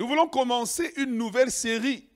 [0.00, 2.08] Nous voulons commencer une nouvelle série.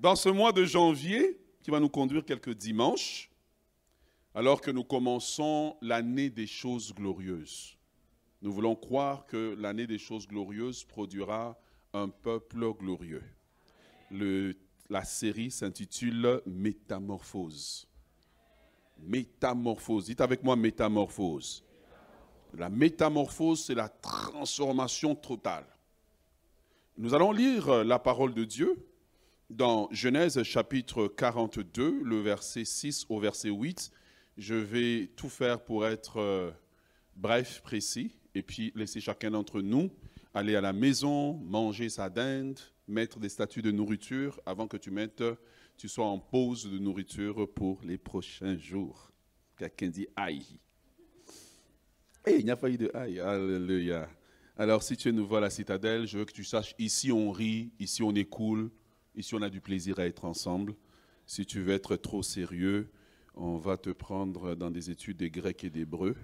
[0.00, 3.30] Dans ce mois de janvier, qui va nous conduire quelques dimanches,
[4.34, 7.78] alors que nous commençons l'année des choses glorieuses.
[8.42, 11.56] Nous voulons croire que l'année des choses glorieuses produira
[11.92, 13.22] un peuple glorieux.
[14.90, 17.86] La série s'intitule Métamorphose.
[18.98, 20.06] Métamorphose.
[20.06, 21.62] Dites avec moi métamorphose.
[22.56, 25.66] La métamorphose, c'est la transformation totale.
[26.96, 28.86] Nous allons lire la parole de Dieu
[29.50, 33.90] dans Genèse chapitre 42, le verset 6 au verset 8.
[34.36, 36.50] Je vais tout faire pour être euh,
[37.16, 39.90] bref, précis, et puis laisser chacun d'entre nous
[40.34, 44.92] aller à la maison, manger sa dinde, mettre des statues de nourriture avant que tu
[45.76, 49.10] tu sois en pause de nourriture pour les prochains jours.
[49.56, 50.58] Quelqu'un dit aïe.
[52.26, 53.20] Et il n'y a pas eu de aïe.
[53.20, 54.08] Alléluia.
[54.56, 57.30] Alors, si tu es nouveau à la citadelle, je veux que tu saches, ici on
[57.30, 58.70] rit, ici on est cool,
[59.14, 60.74] ici on a du plaisir à être ensemble.
[61.26, 62.88] Si tu veux être trop sérieux,
[63.34, 66.16] on va te prendre dans des études des grecs et d'hébreu.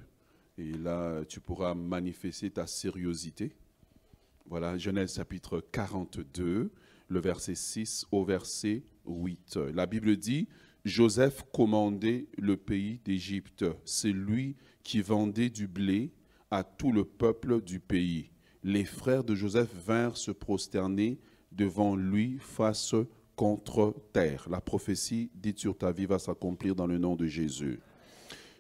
[0.56, 3.55] Et là, tu pourras manifester ta sérieuxité.
[4.47, 6.70] Voilà, Genèse chapitre 42,
[7.08, 9.58] le verset 6 au verset 8.
[9.75, 10.48] La Bible dit,
[10.84, 13.66] Joseph commandait le pays d'Égypte.
[13.84, 16.12] C'est lui qui vendait du blé
[16.50, 18.31] à tout le peuple du pays.
[18.62, 21.19] Les frères de Joseph vinrent se prosterner
[21.53, 22.95] devant lui face
[23.37, 24.47] contre terre.
[24.50, 27.81] La prophétie dite sur ta vie va s'accomplir dans le nom de Jésus.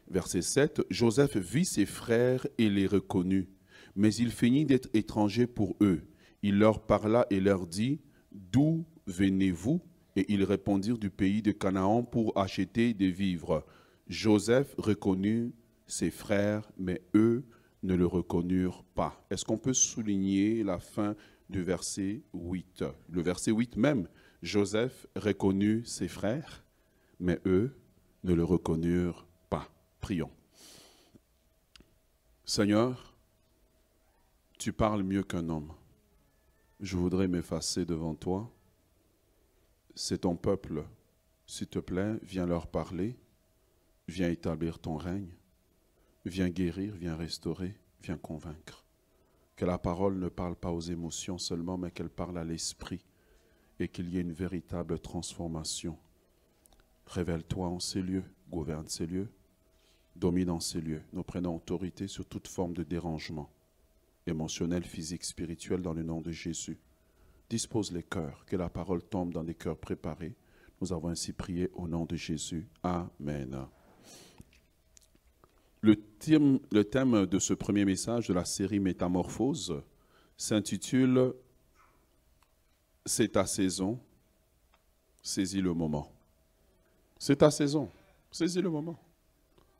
[0.08, 3.48] Verset 7, Joseph vit ses frères et les reconnut,
[3.94, 6.02] mais il finit d'être étranger pour eux.
[6.42, 8.00] Il leur parla et leur dit,
[8.32, 9.80] D'où venez-vous?
[10.16, 13.64] Et ils répondirent du pays de Canaan pour acheter des vivres.
[14.08, 15.52] Joseph reconnut
[15.90, 17.44] ses frères, mais eux
[17.82, 19.24] ne le reconnurent pas.
[19.30, 21.16] Est-ce qu'on peut souligner la fin
[21.48, 24.08] du verset 8 Le verset 8 même,
[24.42, 26.64] Joseph reconnut ses frères,
[27.18, 27.74] mais eux
[28.22, 29.68] ne le reconnurent pas.
[30.00, 30.30] Prions.
[32.44, 33.14] Seigneur,
[34.58, 35.72] tu parles mieux qu'un homme.
[36.78, 38.50] Je voudrais m'effacer devant toi.
[39.94, 40.84] C'est ton peuple.
[41.46, 43.16] S'il te plaît, viens leur parler.
[44.08, 45.34] Viens établir ton règne.
[46.26, 48.84] Viens guérir, viens restaurer, viens convaincre.
[49.56, 53.04] Que la parole ne parle pas aux émotions seulement, mais qu'elle parle à l'esprit
[53.78, 55.98] et qu'il y ait une véritable transformation.
[57.06, 59.30] Révèle-toi en ces lieux, gouverne ces lieux,
[60.14, 61.02] domine en ces lieux.
[61.12, 63.50] Nous prenons autorité sur toute forme de dérangement,
[64.26, 66.78] émotionnel, physique, spirituel, dans le nom de Jésus.
[67.48, 70.36] Dispose les cœurs, que la parole tombe dans des cœurs préparés.
[70.80, 72.68] Nous avons ainsi prié au nom de Jésus.
[72.82, 73.66] Amen.
[76.28, 79.82] Le thème, de ce premier message de la série Métamorphose
[80.36, 81.32] s'intitule
[83.06, 83.98] C'est ta saison,
[85.22, 86.12] saisis le moment.
[87.18, 87.90] C'est ta saison,
[88.30, 88.98] saisis le moment.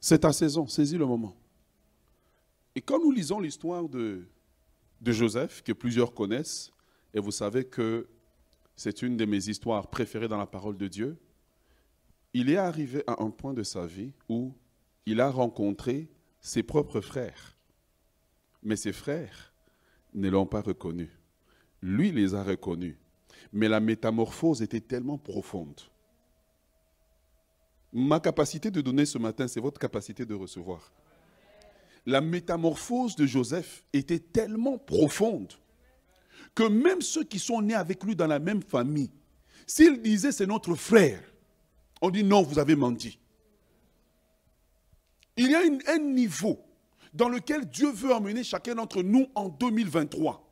[0.01, 1.37] C'est ta saison, saisis le moment.
[2.75, 4.23] Et quand nous lisons l'histoire de,
[5.03, 6.73] de Joseph, que plusieurs connaissent,
[7.13, 8.09] et vous savez que
[8.77, 11.19] c'est une de mes histoires préférées dans la parole de Dieu,
[12.33, 14.55] il est arrivé à un point de sa vie où
[15.05, 16.09] il a rencontré
[16.41, 17.57] ses propres frères.
[18.63, 19.53] Mais ses frères
[20.15, 21.11] ne l'ont pas reconnu.
[21.83, 22.97] Lui les a reconnus.
[23.53, 25.81] Mais la métamorphose était tellement profonde.
[27.93, 30.93] Ma capacité de donner ce matin, c'est votre capacité de recevoir.
[32.07, 35.53] La métamorphose de Joseph était tellement profonde
[36.55, 39.11] que même ceux qui sont nés avec lui dans la même famille,
[39.67, 41.23] s'ils disaient c'est notre frère,
[42.01, 43.19] on dit non, vous avez menti.
[45.41, 45.63] Il y a
[45.95, 46.61] un niveau
[47.15, 50.47] dans lequel Dieu veut emmener chacun d'entre nous en 2023.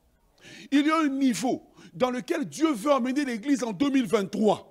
[0.73, 1.63] Il y a un niveau
[1.93, 4.67] dans lequel Dieu veut emmener l'Église en 2023.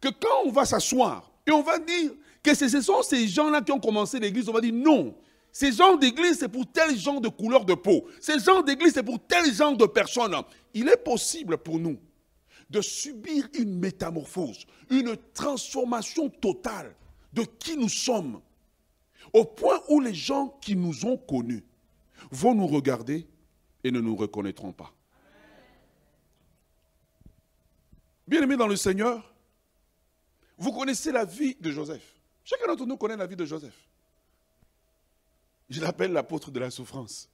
[0.00, 2.10] Que quand on va s'asseoir et on va dire
[2.42, 5.14] que ce sont ces gens-là qui ont commencé l'Église, on va dire non.
[5.52, 8.08] Ces gens d'église, c'est pour tel genre de couleur de peau.
[8.20, 10.34] Ces gens d'église, c'est pour tel genre de personnes.
[10.74, 11.98] Il est possible pour nous
[12.68, 16.96] de subir une métamorphose, une transformation totale
[17.32, 18.40] de qui nous sommes
[19.32, 21.64] au point où les gens qui nous ont connus
[22.30, 23.26] vont nous regarder
[23.84, 24.92] et ne nous reconnaîtront pas.
[28.26, 29.34] Bien-aimés dans le Seigneur,
[30.56, 32.20] vous connaissez la vie de Joseph.
[32.44, 33.88] Chacun d'entre nous connaît la vie de Joseph.
[35.68, 37.28] Je l'appelle l'apôtre de la souffrance.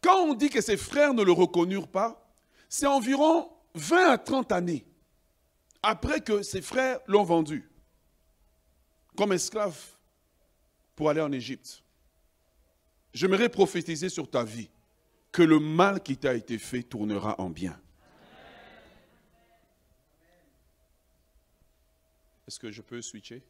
[0.00, 2.28] Quand on dit que ses frères ne le reconnurent pas,
[2.68, 4.84] c'est environ 20 à 30 années
[5.82, 7.70] après que ses frères l'ont vendu
[9.16, 9.78] comme esclave
[10.96, 11.82] pour aller en Égypte.
[13.12, 14.70] J'aimerais prophétiser sur ta vie
[15.30, 17.80] que le mal qui t'a été fait tournera en bien.
[22.46, 23.42] Est-ce que je peux switcher?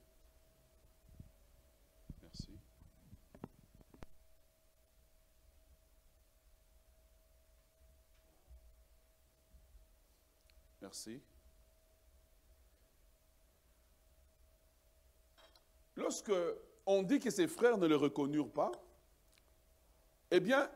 [2.23, 2.49] Merci.
[10.81, 11.21] Merci.
[16.05, 16.33] Lorsque
[16.85, 18.71] on dit que ses frères ne le reconnurent pas,
[20.31, 20.69] eh bien,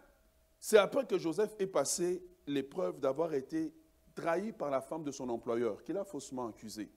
[0.59, 3.75] c'est après que Joseph ait passé l'épreuve d'avoir été
[4.15, 6.89] trahi par la femme de son employeur, qu'il a faussement accusé.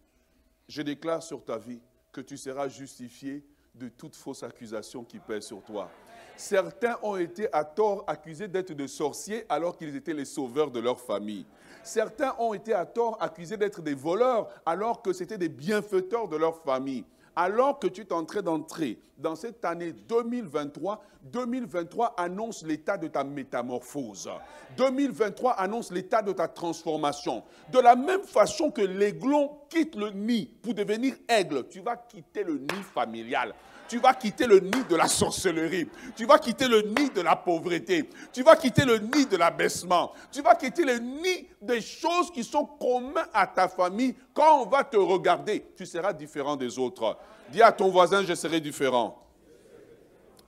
[0.70, 1.82] Je déclare sur ta vie
[2.14, 3.46] que tu seras justifié
[3.76, 5.92] de toute fausse accusation qui pèse sur toi.
[6.38, 10.80] Certains ont été à tort accusés d'être des sorciers alors qu'ils étaient les sauveurs de
[10.80, 11.46] leur famille.
[11.84, 16.38] Certains ont été à tort accusés d'être des voleurs alors que c'était des bienfaiteurs de
[16.38, 17.04] leur famille
[17.36, 23.08] alors que tu es en train d'entrer dans cette année 2023, 2023 annonce l'état de
[23.08, 24.30] ta métamorphose.
[24.78, 27.44] 2023 annonce l'état de ta transformation.
[27.72, 32.44] De la même façon que l'aiglon quitte le nid pour devenir aigle, tu vas quitter
[32.44, 33.54] le nid familial
[33.92, 35.86] tu vas quitter le nid de la sorcellerie.
[36.16, 38.08] Tu vas quitter le nid de la pauvreté.
[38.32, 40.14] Tu vas quitter le nid de l'abaissement.
[40.32, 44.16] Tu vas quitter le nid des choses qui sont communes à ta famille.
[44.34, 47.18] Quand on va te regarder, tu seras différent des autres.
[47.50, 49.22] Dis à ton voisin, je serai différent.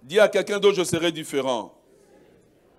[0.01, 1.73] Dis à quelqu'un d'autre, je serai différent.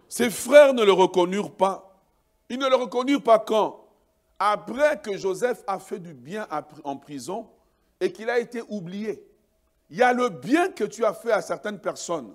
[0.09, 2.01] Ses frères ne le reconnurent pas.
[2.49, 3.85] Ils ne le reconnurent pas quand?
[4.39, 6.47] Après que Joseph a fait du bien
[6.85, 7.51] en prison
[8.01, 9.23] et qu'il a été oublié.
[9.91, 12.35] Il y a le bien que tu as fait à certaines personnes.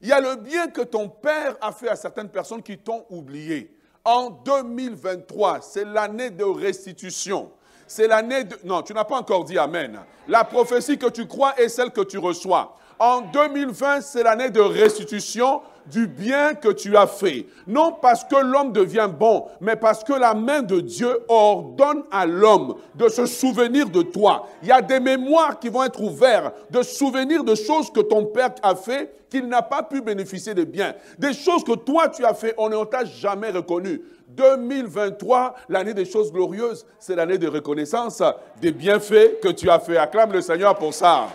[0.00, 3.06] Il y a le bien que ton père a fait à certaines personnes qui t'ont
[3.10, 3.74] oublié.
[4.04, 7.50] En 2023, c'est l'année de restitution.
[7.86, 8.56] C'est l'année de...
[8.64, 9.98] Non, tu n'as pas encore dit Amen.
[10.28, 12.76] La prophétie que tu crois est celle que tu reçois.
[12.98, 15.60] En 2020, c'est l'année de restitution
[15.90, 17.46] du bien que tu as fait.
[17.66, 22.26] Non parce que l'homme devient bon, mais parce que la main de Dieu ordonne à
[22.26, 24.48] l'homme de se souvenir de toi.
[24.62, 28.24] Il y a des mémoires qui vont être ouvertes, de souvenirs de choses que ton
[28.24, 30.94] père a fait qu'il n'a pas pu bénéficier de bien.
[31.18, 34.02] Des choses que toi tu as fait, on ne t'a jamais reconnu.
[34.28, 38.22] 2023, l'année des choses glorieuses, c'est l'année de reconnaissance
[38.60, 39.96] des bienfaits que tu as fait.
[39.96, 41.28] Acclame le Seigneur pour ça.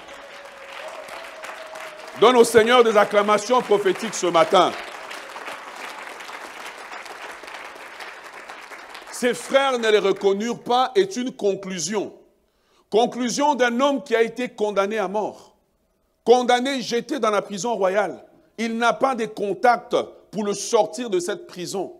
[2.22, 4.72] Donne au Seigneur des acclamations prophétiques ce matin.
[9.12, 12.14] Ses frères ne les reconnurent pas est une conclusion.
[12.92, 15.56] Conclusion d'un homme qui a été condamné à mort.
[16.24, 18.24] Condamné, jeté dans la prison royale.
[18.60, 19.96] Il n'a pas de contact
[20.30, 21.92] pour le sortir de cette prison.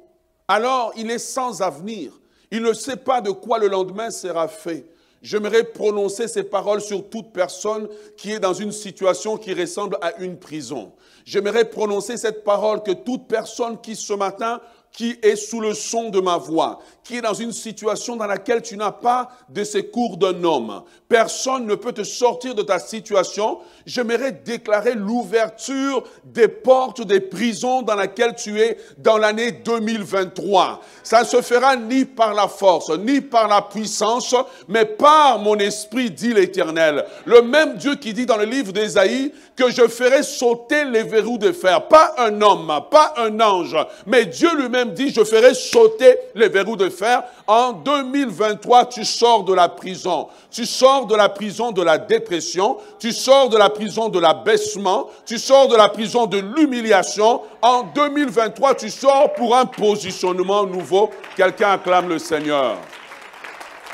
[0.48, 2.12] Alors, il est sans avenir.
[2.52, 4.86] Il ne sait pas de quoi le lendemain sera fait.
[5.22, 7.88] J'aimerais prononcer ces paroles sur toute personne
[8.18, 10.94] qui est dans une situation qui ressemble à une prison.
[11.26, 14.60] J'aimerais prononcer cette parole que toute personne qui ce matin
[14.92, 18.62] qui est sous le son de ma voix, qui est dans une situation dans laquelle
[18.62, 20.84] tu n'as pas de secours d'un homme.
[21.08, 23.60] Personne ne peut te sortir de ta situation.
[23.86, 30.82] J'aimerais déclarer l'ouverture des portes des prisons dans laquelle tu es dans l'année 2023.
[31.04, 34.36] Ça ne se fera ni par la force, ni par la puissance,
[34.68, 37.06] mais par mon esprit, dit l'Éternel.
[37.26, 41.38] Le même Dieu qui dit dans le livre d'Ésaïe que je ferai sauter les verrous
[41.38, 41.88] de fer.
[41.88, 46.76] Pas un homme, pas un ange, mais Dieu lui-même dit, je ferai sauter les verrous
[46.76, 47.24] de fer.
[47.52, 50.30] En 2023, tu sors de la prison.
[50.50, 52.78] Tu sors de la prison de la dépression.
[52.98, 55.10] Tu sors de la prison de l'abaissement.
[55.26, 57.42] Tu sors de la prison de l'humiliation.
[57.62, 61.10] En 2023, tu sors pour un positionnement nouveau.
[61.36, 62.78] Quelqu'un acclame le Seigneur.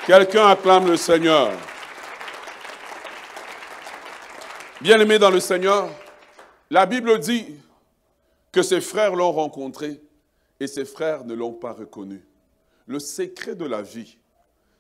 [0.06, 1.50] Quelqu'un acclame le Seigneur.
[4.82, 5.90] Bien-aimé dans le Seigneur,
[6.70, 7.56] la Bible dit
[8.52, 10.00] que ses frères l'ont rencontré
[10.60, 12.24] et ses frères ne l'ont pas reconnu.
[12.88, 14.18] Le secret de la vie,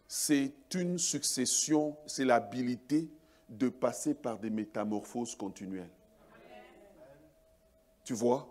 [0.08, 3.10] c'est une succession, c'est l'habilité
[3.50, 5.90] de passer par des métamorphoses continuelles.
[8.04, 8.48] Tu vois?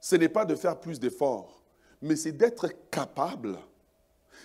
[0.00, 1.62] Ce n'est pas de faire plus d'efforts,
[2.02, 3.58] mais c'est d'être capable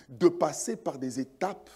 [0.08, 1.70] de passer par des étapes,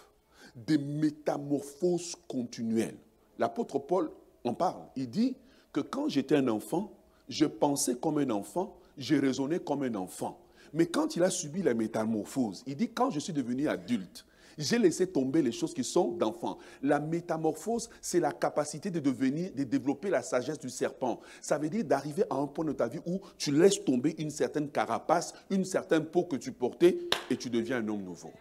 [0.55, 2.99] des métamorphoses continuelles.
[3.39, 4.11] L'apôtre Paul
[4.47, 4.83] on parle.
[4.95, 5.37] Il dit
[5.73, 6.93] que quand j'étais un enfant,
[7.29, 10.41] je pensais comme un enfant, je raisonnais comme un enfant.
[10.77, 14.27] Mais quand il a subi la métamorphose, il dit quand je suis devenu adulte,
[14.59, 16.59] j'ai laissé tomber les choses qui sont d'enfant.
[16.83, 21.21] La métamorphose, c'est la capacité de devenir, de développer la sagesse du serpent.
[21.41, 24.29] Ça veut dire d'arriver à un point de ta vie où tu laisses tomber une
[24.29, 26.99] certaine carapace, une certaine peau que tu portais
[27.31, 28.33] et tu deviens un homme nouveau.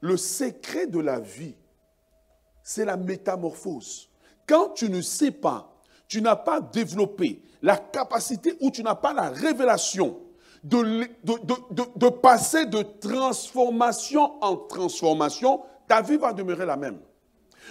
[0.00, 1.56] Le secret de la vie,
[2.62, 4.08] c'est la métamorphose.
[4.46, 5.74] Quand tu ne sais pas
[6.06, 10.20] tu n'as pas développé la capacité ou tu n'as pas la révélation
[10.64, 16.98] de, passer de transformation en transformation, ta vie va demeurer la même.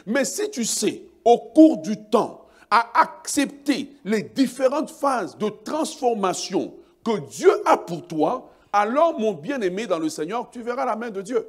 [0.06, 6.74] Mais si tu sais, au cours du temps, à accepter les différentes phases de transformation
[7.04, 11.12] que Dieu a pour toi, alors mon bien-aimé dans le Seigneur, tu verras la main
[11.12, 11.48] de Dieu.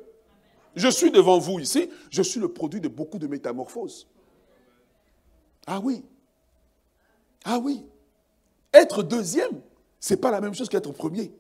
[0.74, 4.06] Je suis devant vous ici, je suis le produit de beaucoup de métamorphoses.
[5.66, 6.04] Ah oui.
[7.44, 7.86] Ah oui.
[8.72, 9.62] Être deuxième,
[10.04, 11.32] ce n'est pas la même chose qu'être premier.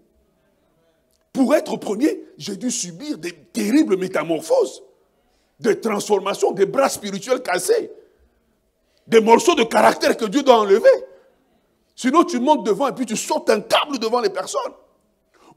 [1.34, 4.82] Pour être premier, j'ai dû subir des terribles métamorphoses,
[5.60, 7.92] des transformations, des bras spirituels cassés,
[9.06, 10.88] des morceaux de caractère que Dieu doit enlever.
[11.94, 14.72] Sinon, tu montes devant et puis tu sautes un câble devant les personnes.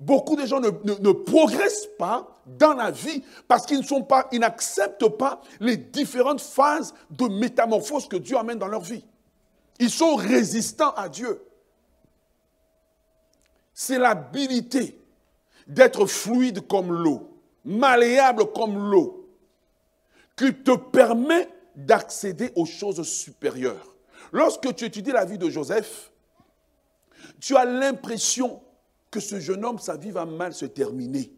[0.02, 4.42] Beaucoup de gens ne, progressent pas dans la vie parce qu'ils ne sont pas, ils
[4.42, 9.06] n'acceptent pas les différentes phases de métamorphose que Dieu amène dans leur vie.
[9.80, 11.42] Ils sont résistants à Dieu.
[13.80, 15.00] C'est l'habilité
[15.68, 17.30] d'être fluide comme l'eau,
[17.64, 19.30] malléable comme l'eau,
[20.36, 23.96] qui te permet d'accéder aux choses supérieures.
[24.32, 26.12] Lorsque tu étudies la vie de Joseph,
[27.40, 28.64] tu as l'impression
[29.12, 31.32] que ce jeune homme, sa vie va mal se terminer.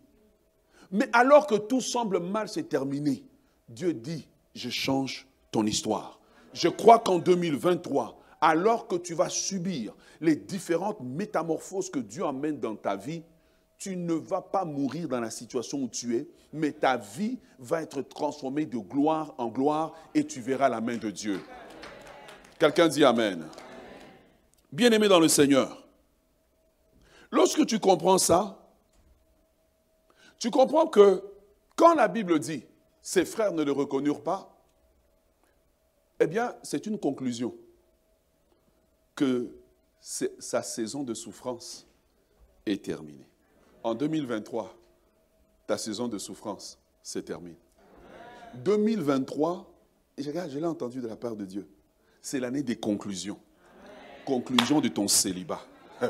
[0.92, 3.22] Mais alors que tout semble mal se terminer,
[3.68, 6.22] Dieu dit, je change ton histoire.
[6.54, 12.60] Je crois qu'en 2023, alors que tu vas subir les différentes métamorphoses que Dieu amène
[12.60, 13.24] dans ta vie,
[13.78, 17.82] tu ne vas pas mourir dans la situation où tu es, mais ta vie va
[17.82, 21.40] être transformée de gloire en gloire et tu verras la main de Dieu.
[22.60, 23.48] Quelqu'un dit Amen.
[24.72, 25.88] Bien-aimé dans le Seigneur,
[27.32, 28.60] lorsque tu comprends ça,
[30.38, 31.24] tu comprends que
[31.76, 32.64] quand la Bible dit
[33.02, 34.56] ses frères ne le reconnurent pas,
[36.20, 37.56] eh bien, c'est une conclusion
[39.20, 39.52] que
[40.00, 41.86] sa saison de souffrance
[42.66, 43.28] est terminée.
[43.84, 44.74] En 2023,
[45.68, 47.58] ta saison de souffrance se termine.
[48.64, 49.70] 2023,
[50.18, 51.68] je l'ai entendu de la part de Dieu,
[52.22, 53.40] c'est l'année des conclusions.
[54.26, 55.62] Conclusion de ton célibat.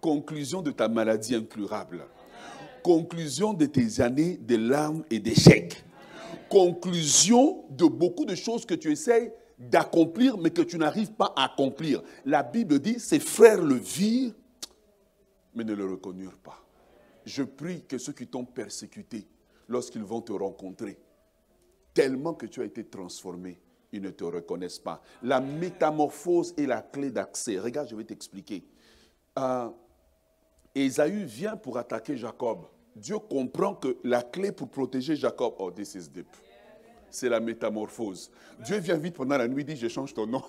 [0.00, 2.06] Conclusion de ta maladie incurable
[2.82, 5.84] conclusion de tes années de larmes et d'échecs.
[6.48, 9.30] Conclusion de beaucoup de choses que tu essayes
[9.70, 12.02] d'accomplir, mais que tu n'arrives pas à accomplir.
[12.24, 14.32] La Bible dit, ses frères le virent,
[15.54, 16.58] mais ne le reconnurent pas.
[17.24, 19.26] Je prie que ceux qui t'ont persécuté,
[19.68, 20.98] lorsqu'ils vont te rencontrer,
[21.94, 23.60] tellement que tu as été transformé,
[23.92, 25.02] ils ne te reconnaissent pas.
[25.22, 27.58] La métamorphose est la clé d'accès.
[27.58, 28.64] Regarde, je vais t'expliquer.
[29.38, 29.68] Euh,
[30.74, 32.66] Esaü vient pour attaquer Jacob.
[32.96, 36.26] Dieu comprend que la clé pour protéger Jacob, oh, this is deep.
[37.12, 38.30] C'est la métamorphose.
[38.58, 40.42] Dieu vient vite pendant la nuit, dit, je change ton nom.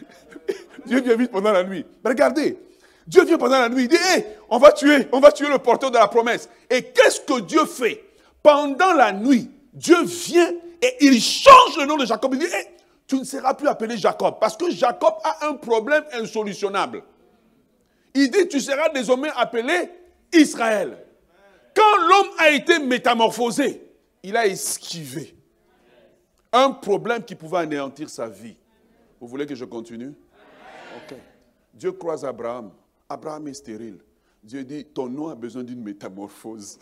[0.86, 1.84] Dieu vient vite pendant la nuit.
[2.02, 2.58] regardez,
[3.06, 5.58] Dieu vient pendant la nuit, il dit, hé, on va tuer, on va tuer le
[5.58, 6.48] porteur de la promesse.
[6.70, 8.02] Et qu'est-ce que Dieu fait?
[8.42, 10.50] Pendant la nuit, Dieu vient
[10.80, 12.32] et il change le nom de Jacob.
[12.32, 12.68] Il dit, hé,
[13.06, 17.02] tu ne seras plus appelé Jacob parce que Jacob a un problème insolutionnable.
[18.14, 19.90] Il dit, tu seras désormais appelé
[20.32, 20.96] Israël.
[21.74, 23.91] Quand l'homme a été métamorphosé,
[24.22, 25.36] il a esquivé
[26.52, 28.56] un problème qui pouvait anéantir sa vie.
[29.20, 30.14] Vous voulez que je continue?
[30.96, 31.16] Ok.
[31.72, 32.70] Dieu croise Abraham.
[33.08, 33.98] Abraham est stérile.
[34.42, 36.78] Dieu dit, ton nom a besoin d'une métamorphose.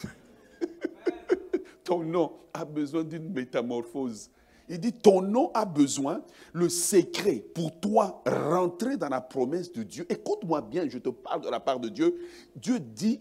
[1.85, 4.30] ton nom a besoin d'une métamorphose.
[4.68, 9.82] Il dit, ton nom a besoin, le secret pour toi rentrer dans la promesse de
[9.82, 10.06] Dieu.
[10.09, 12.16] Écoute-moi bien, je te parle de la part de Dieu.
[12.56, 13.20] Dieu dit,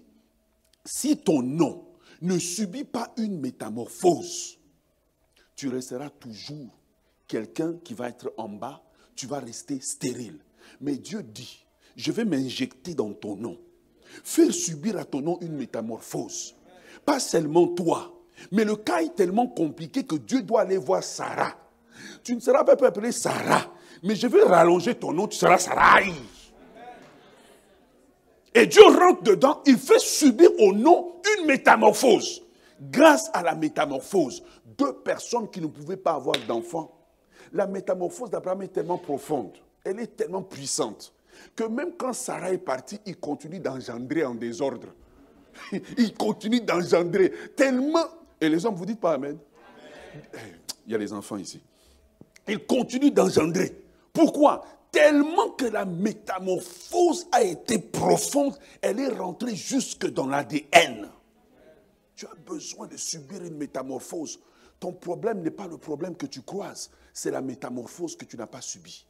[0.86, 1.89] si ton nom
[2.22, 4.58] ne subit pas une métamorphose,
[5.56, 6.70] tu resteras toujours
[7.28, 8.82] quelqu'un qui va être en bas,
[9.16, 10.40] tu vas rester stérile.
[10.82, 13.58] Mais Dieu dit, je vais m'injecter dans ton nom,
[14.24, 16.56] faire subir à ton nom une métamorphose.
[17.06, 18.14] Pas seulement toi,
[18.52, 21.56] mais le cas est tellement compliqué que Dieu doit aller voir Sarah.
[22.24, 23.74] Tu ne seras pas appelé Sarah,
[24.04, 26.14] mais je vais rallonger ton nom, tu seras Sarai.
[28.54, 32.44] Et Dieu rentre dedans, il fait subir au nom une métamorphose.
[32.82, 34.44] Grâce à la métamorphose,
[34.78, 36.96] deux personnes qui ne pouvaient pas avoir d'enfants.
[37.52, 41.14] La métamorphose d'Abraham est tellement profonde, elle est tellement puissante,
[41.56, 44.88] que même quand Sarah est partie, il continue d'engendrer en désordre.
[45.98, 48.06] Il continue d'engendrer tellement
[48.42, 49.38] et les hommes, vous dites pas Amen.
[50.86, 51.62] Il y a les enfants ici.
[52.48, 53.84] Il continue d'engendrer.
[54.14, 54.66] Pourquoi?
[54.92, 61.10] Tellement que la métamorphose a été profonde, elle est rentrée jusque dans l'ADN.
[62.20, 64.42] Tu as besoin de subir une métamorphose.
[64.78, 68.46] Ton problème n'est pas le problème que tu croises, c'est la métamorphose que tu n'as
[68.46, 69.06] pas subie.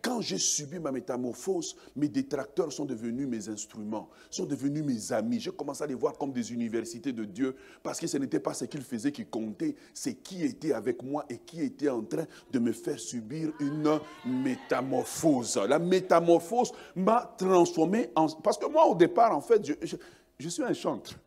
[0.00, 5.38] quand j'ai subi ma métamorphose, mes détracteurs sont devenus mes instruments, sont devenus mes amis.
[5.38, 8.54] J'ai commencé à les voir comme des universités de Dieu parce que ce n'était pas
[8.54, 12.24] ce qu'ils faisaient qui comptait, c'est qui était avec moi et qui était en train
[12.50, 15.58] de me faire subir une métamorphose.
[15.68, 18.28] La métamorphose m'a transformé en...
[18.28, 19.96] Parce que moi, au départ, en fait, je,
[20.38, 21.18] je suis un chantre.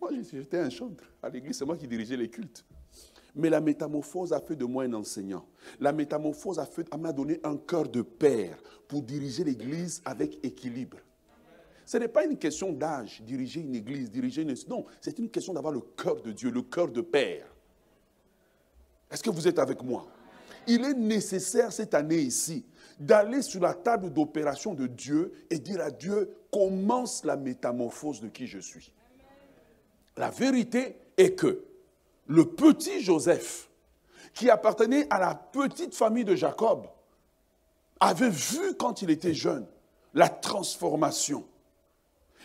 [0.00, 1.04] Moi, j'étais un chantre.
[1.22, 2.64] À l'église, c'est moi qui dirigeais les cultes.
[3.34, 5.46] Mais la métamorphose a fait de moi un enseignant.
[5.80, 6.60] La métamorphose
[6.98, 10.98] m'a donné un cœur de père pour diriger l'église avec équilibre.
[11.84, 14.54] Ce n'est pas une question d'âge, diriger une église, diriger une...
[14.68, 17.46] Non, c'est une question d'avoir le cœur de Dieu, le cœur de père.
[19.10, 20.06] Est-ce que vous êtes avec moi?
[20.66, 22.66] Il est nécessaire cette année ici
[23.00, 28.28] d'aller sur la table d'opération de Dieu et dire à Dieu, commence la métamorphose de
[28.28, 28.92] qui je suis.
[30.18, 31.64] La vérité est que
[32.26, 33.70] le petit Joseph,
[34.34, 36.88] qui appartenait à la petite famille de Jacob,
[38.00, 39.64] avait vu quand il était jeune
[40.14, 41.46] la transformation.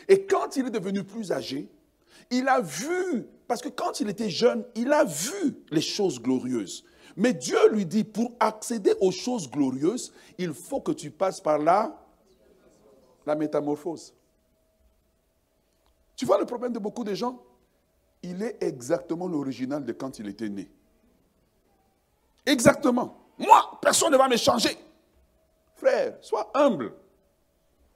[0.08, 1.68] Et quand il est devenu plus âgé,
[2.30, 6.86] il a vu, parce que quand il était jeune, il a vu les choses glorieuses.
[7.16, 11.58] Mais Dieu lui dit, pour accéder aux choses glorieuses, il faut que tu passes par
[11.58, 12.00] là
[13.26, 14.14] la métamorphose.
[16.16, 17.42] Tu vois le problème de beaucoup de gens?
[18.24, 20.70] Il est exactement l'original de quand il était né.
[22.46, 23.18] Exactement.
[23.38, 24.78] Moi, personne ne va me changer.
[25.76, 26.94] Frère, sois humble.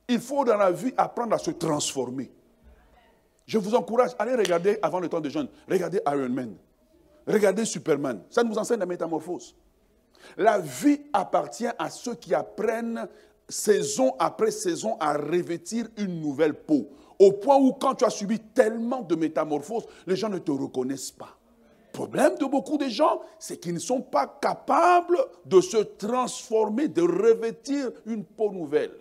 [0.08, 2.32] Il faut dans la vie apprendre à se transformer.
[3.46, 5.48] Je vous encourage, allez regarder avant le temps de jeunes.
[5.70, 6.56] Regardez Iron Man.
[7.26, 8.22] Regardez Superman.
[8.30, 9.56] Ça nous enseigne la métamorphose.
[10.36, 13.08] La vie appartient à ceux qui apprennent
[13.48, 16.90] saison après saison à revêtir une nouvelle peau.
[17.20, 21.12] Au point où quand tu as subi tellement de métamorphoses, les gens ne te reconnaissent
[21.12, 21.38] pas.
[21.88, 26.88] Le problème de beaucoup de gens, c'est qu'ils ne sont pas capables de se transformer,
[26.88, 28.94] de revêtir une peau nouvelle.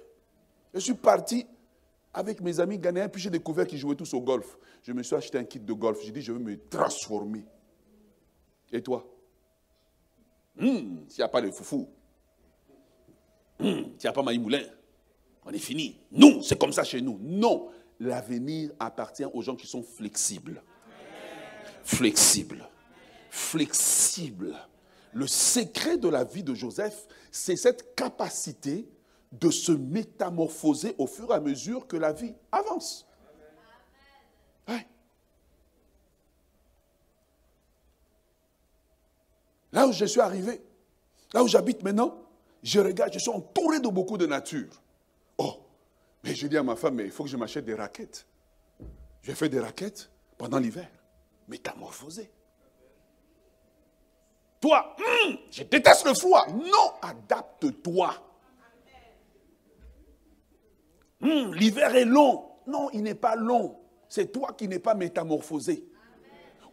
[0.72, 1.46] Je suis parti
[2.14, 4.56] avec mes amis ghanéens, puis j'ai découvert qu'ils jouaient tous au golf.
[4.82, 5.98] Je me suis acheté un kit de golf.
[6.02, 7.44] J'ai dit, je veux me transformer.
[8.72, 9.04] Et toi?
[10.58, 11.86] Hmm, S'il n'y a pas de foufou,
[13.58, 14.62] hmm, s'il n'y a pas Maï Moulin,
[15.44, 16.00] on est fini.
[16.10, 17.18] Nous, c'est comme ça chez nous.
[17.20, 17.68] Non,
[18.00, 20.62] l'avenir appartient aux gens qui sont flexibles.
[21.84, 22.68] Flexibles.
[23.30, 24.56] Flexibles.
[25.12, 28.88] Le secret de la vie de Joseph, c'est cette capacité
[29.32, 33.06] de se métamorphoser au fur et à mesure que la vie avance.
[39.76, 40.62] Là où je suis arrivé,
[41.34, 42.14] là où j'habite maintenant,
[42.62, 44.70] je regarde, je suis entouré de beaucoup de nature.
[46.24, 48.26] Mais je dis à ma femme, mais il faut que je m'achète des raquettes.
[49.22, 50.88] Je fait des raquettes pendant l'hiver.
[51.48, 52.30] Métamorphosé.
[54.60, 56.46] Toi, hum, je déteste le froid.
[56.48, 58.14] Non, adapte-toi.
[61.22, 62.44] Hum, l'hiver est long.
[62.66, 63.78] Non, il n'est pas long.
[64.08, 65.88] C'est toi qui n'es pas métamorphosé.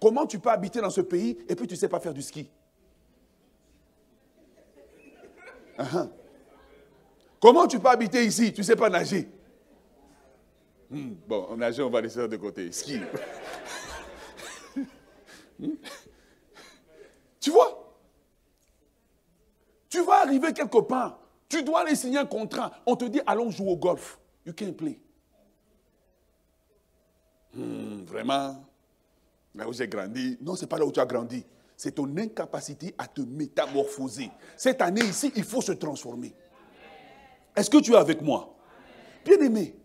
[0.01, 2.21] Comment tu peux habiter dans ce pays et puis tu ne sais pas faire du
[2.21, 2.49] ski?
[5.77, 6.09] Uh-huh.
[7.43, 8.53] Comment tu peux habiter ici?
[8.53, 9.29] Tu ne sais pas nager
[10.89, 12.71] Hmm, bon, en nager, on va laisser de côté.
[12.71, 13.01] Ski.
[15.59, 15.75] Hmm?
[17.39, 17.95] Tu vois?
[19.87, 21.19] Tu vas arriver quelque part.
[21.47, 22.71] Tu dois aller signer un contrat.
[22.87, 24.19] On te dit, allons jouer au golf.
[24.47, 24.99] You can't play.
[27.53, 28.65] Hmm, vraiment?
[29.53, 30.37] Là où j'ai grandi.
[30.41, 31.45] Non, ce n'est pas là où tu as grandi.
[31.77, 34.31] C'est ton incapacité à te métamorphoser.
[34.57, 36.33] Cette année ici, il faut se transformer.
[37.55, 38.55] Est-ce que tu es avec moi?
[39.25, 39.75] Bien aimé,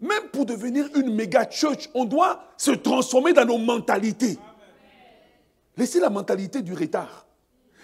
[0.00, 4.38] même pour devenir une méga church, on doit se transformer dans nos mentalités.
[5.76, 7.26] Laissez la mentalité du retard.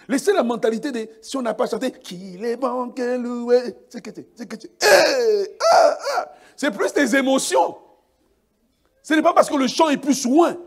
[0.07, 2.93] Laissez la mentalité de si on n'a pas chanté, qu'il est bon.
[3.89, 4.27] C'est que c'est.
[6.55, 7.77] C'est plus tes émotions.
[9.01, 10.57] Ce n'est pas parce que le chant est plus loin,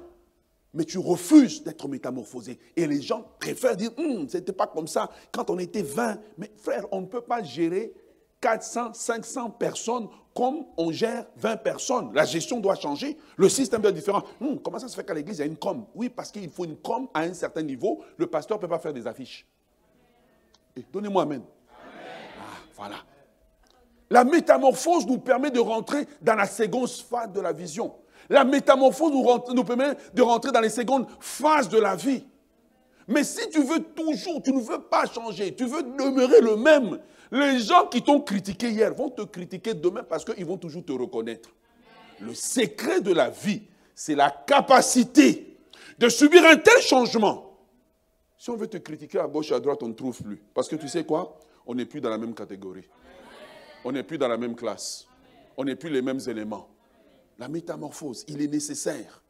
[0.75, 2.59] mais tu refuses d'être métamorphosé.
[2.77, 6.19] Et les gens préfèrent dire, hum, ce n'était pas comme ça quand on était 20.
[6.37, 7.93] Mais frère, on ne peut pas gérer
[8.41, 12.11] 400, 500 personnes comme on gère 20 personnes.
[12.15, 13.17] La gestion doit changer.
[13.37, 14.23] Le système doit être différent.
[14.41, 15.85] Hmm, comment ça se fait qu'à l'église, il y a une com?
[15.95, 18.05] Oui, parce qu'il faut une com à un certain niveau.
[18.17, 19.47] Le pasteur ne peut pas faire des affiches.
[20.93, 21.43] Donnez-moi amen.
[21.75, 22.43] Ah,
[22.77, 22.97] voilà.
[24.11, 27.95] La métamorphose nous permet de rentrer dans la seconde phase de la vision.
[28.29, 32.25] La métamorphose nous, nous permet de rentrer dans les secondes phases de la vie.
[33.07, 36.99] Mais si tu veux toujours, tu ne veux pas changer, tu veux demeurer le même,
[37.31, 40.93] les gens qui t'ont critiqué hier vont te critiquer demain parce qu'ils vont toujours te
[40.93, 41.51] reconnaître.
[42.21, 43.63] Le secret de la vie,
[43.95, 45.59] c'est la capacité
[45.99, 47.57] de subir un tel changement.
[48.39, 50.41] Si on veut te critiquer à gauche et à droite, on ne trouve plus.
[50.55, 51.39] Parce que tu sais quoi?
[51.67, 52.89] On n'est plus dans la même catégorie.
[53.85, 55.07] On n'est plus dans la même classe.
[55.57, 56.69] On n'est plus les mêmes éléments.
[57.39, 59.23] La métamorphose, il est nécessaire.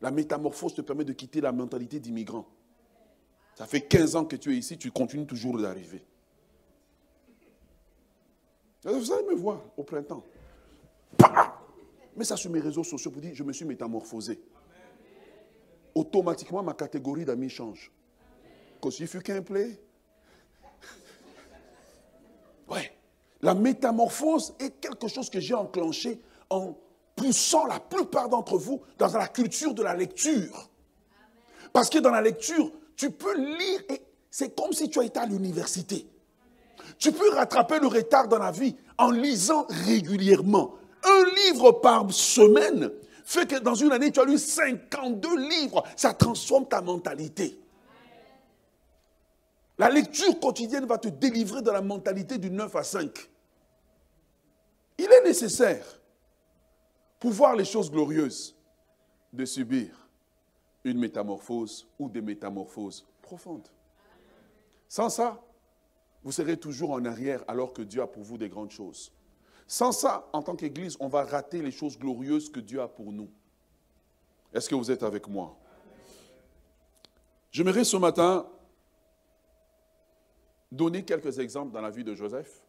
[0.00, 2.46] La métamorphose te permet de quitter la mentalité d'immigrant.
[3.54, 6.04] Ça fait 15 ans que tu es ici, tu continues toujours d'arriver.
[8.84, 10.24] Vous allez me voir au printemps.
[12.16, 14.40] Mais ça sur mes réseaux sociaux pour dire je me suis métamorphosé.
[15.94, 17.90] Automatiquement, ma catégorie d'amis change.
[18.80, 19.80] Quand il fut qu'un play.
[22.68, 22.92] Ouais.
[23.40, 26.74] La métamorphose est quelque chose que j'ai enclenché en
[27.16, 30.70] poussant la plupart d'entre vous dans la culture de la lecture.
[31.72, 35.26] Parce que dans la lecture, tu peux lire et c'est comme si tu étais à
[35.26, 36.06] l'université.
[36.98, 40.74] Tu peux rattraper le retard dans la vie en lisant régulièrement.
[41.04, 42.90] Un livre par semaine
[43.24, 45.84] fait que dans une année, tu as lu 52 livres.
[45.96, 47.60] Ça transforme ta mentalité.
[49.78, 53.30] La lecture quotidienne va te délivrer de la mentalité du 9 à 5.
[54.98, 55.84] Il est nécessaire,
[57.20, 58.56] pour voir les choses glorieuses,
[59.32, 60.08] de subir
[60.82, 63.68] une métamorphose ou des métamorphoses profondes.
[64.88, 65.40] Sans ça,
[66.24, 69.12] vous serez toujours en arrière alors que Dieu a pour vous des grandes choses.
[69.66, 73.12] Sans ça, en tant qu'Église, on va rater les choses glorieuses que Dieu a pour
[73.12, 73.30] nous.
[74.52, 75.56] Est-ce que vous êtes avec moi?
[77.50, 78.48] J'aimerais ce matin
[80.70, 82.62] donner quelques exemples dans la vie de Joseph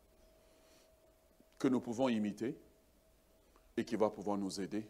[1.57, 2.57] que nous pouvons imiter
[3.75, 4.85] et qui va pouvoir nous aider.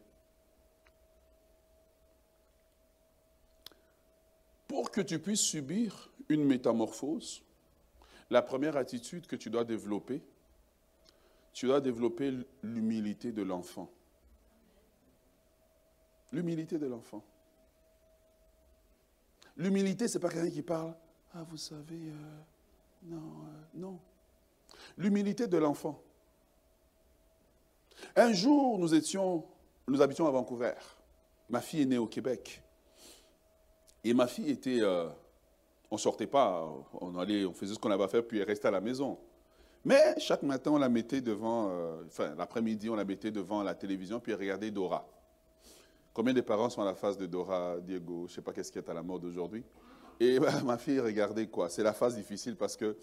[4.67, 7.43] Pour que tu puisses subir une métamorphose,
[8.29, 10.21] la première attitude que tu dois développer,
[11.53, 13.89] tu dois développer l'humilité de l'enfant.
[16.31, 17.23] L'humilité de l'enfant.
[19.57, 20.95] L'humilité, ce n'est pas quelqu'un qui parle.
[21.33, 22.41] Ah, vous savez, euh,
[23.03, 23.99] non, euh, non.
[24.97, 26.01] L'humilité de l'enfant.
[28.15, 29.45] Un jour, nous étions,
[29.87, 30.73] nous habitions à Vancouver.
[31.49, 32.61] Ma fille est née au Québec.
[34.03, 35.09] Et ma fille était, euh,
[35.91, 38.47] on ne sortait pas, on allait, on faisait ce qu'on avait à faire, puis elle
[38.47, 39.17] restait à la maison.
[39.85, 43.73] Mais chaque matin, on la mettait devant, euh, enfin, l'après-midi, on la mettait devant la
[43.73, 45.07] télévision, puis elle regardait Dora.
[46.13, 48.71] Combien de parents sont à la face de Dora, Diego Je ne sais pas qu'est-ce
[48.71, 49.63] qui est à la mode aujourd'hui.
[50.19, 51.69] Et ma fille regardait quoi?
[51.69, 52.97] C'est la phase difficile parce que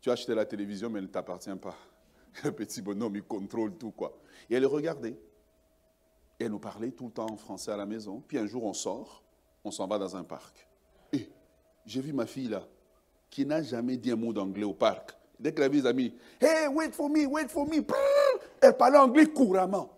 [0.00, 1.76] tu as acheté la télévision, mais elle ne t'appartient pas.
[2.44, 4.18] Le petit bonhomme, il contrôle tout, quoi.
[4.48, 5.18] Et elle regardait.
[6.40, 8.22] Et elle nous parlait tout le temps en français à la maison.
[8.26, 9.22] Puis un jour, on sort,
[9.64, 10.66] on s'en va dans un parc.
[11.86, 12.66] J'ai vu ma fille là,
[13.30, 15.16] qui n'a jamais dit un mot d'anglais au parc.
[15.38, 17.84] Dès qu'elle a vu les amis, Hey, wait for me, wait for me,
[18.60, 19.90] elle parlait anglais couramment.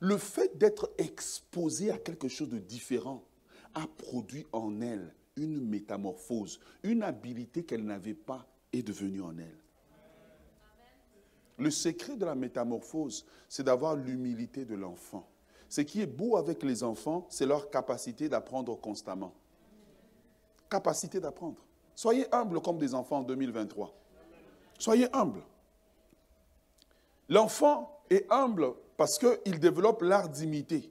[0.00, 3.22] Le fait d'être exposé à quelque chose de différent
[3.74, 9.58] a produit en elle une métamorphose, une habilité qu'elle n'avait pas est devenue en elle.
[11.58, 15.28] Le secret de la métamorphose, c'est d'avoir l'humilité de l'enfant.
[15.68, 19.34] Ce qui est beau avec les enfants, c'est leur capacité d'apprendre constamment.
[20.70, 21.56] Capacité d'apprendre.
[21.94, 23.92] Soyez humbles comme des enfants en 2023.
[24.78, 25.42] Soyez humbles.
[27.28, 30.90] L'enfant est humble parce qu'il développe l'art d'imiter.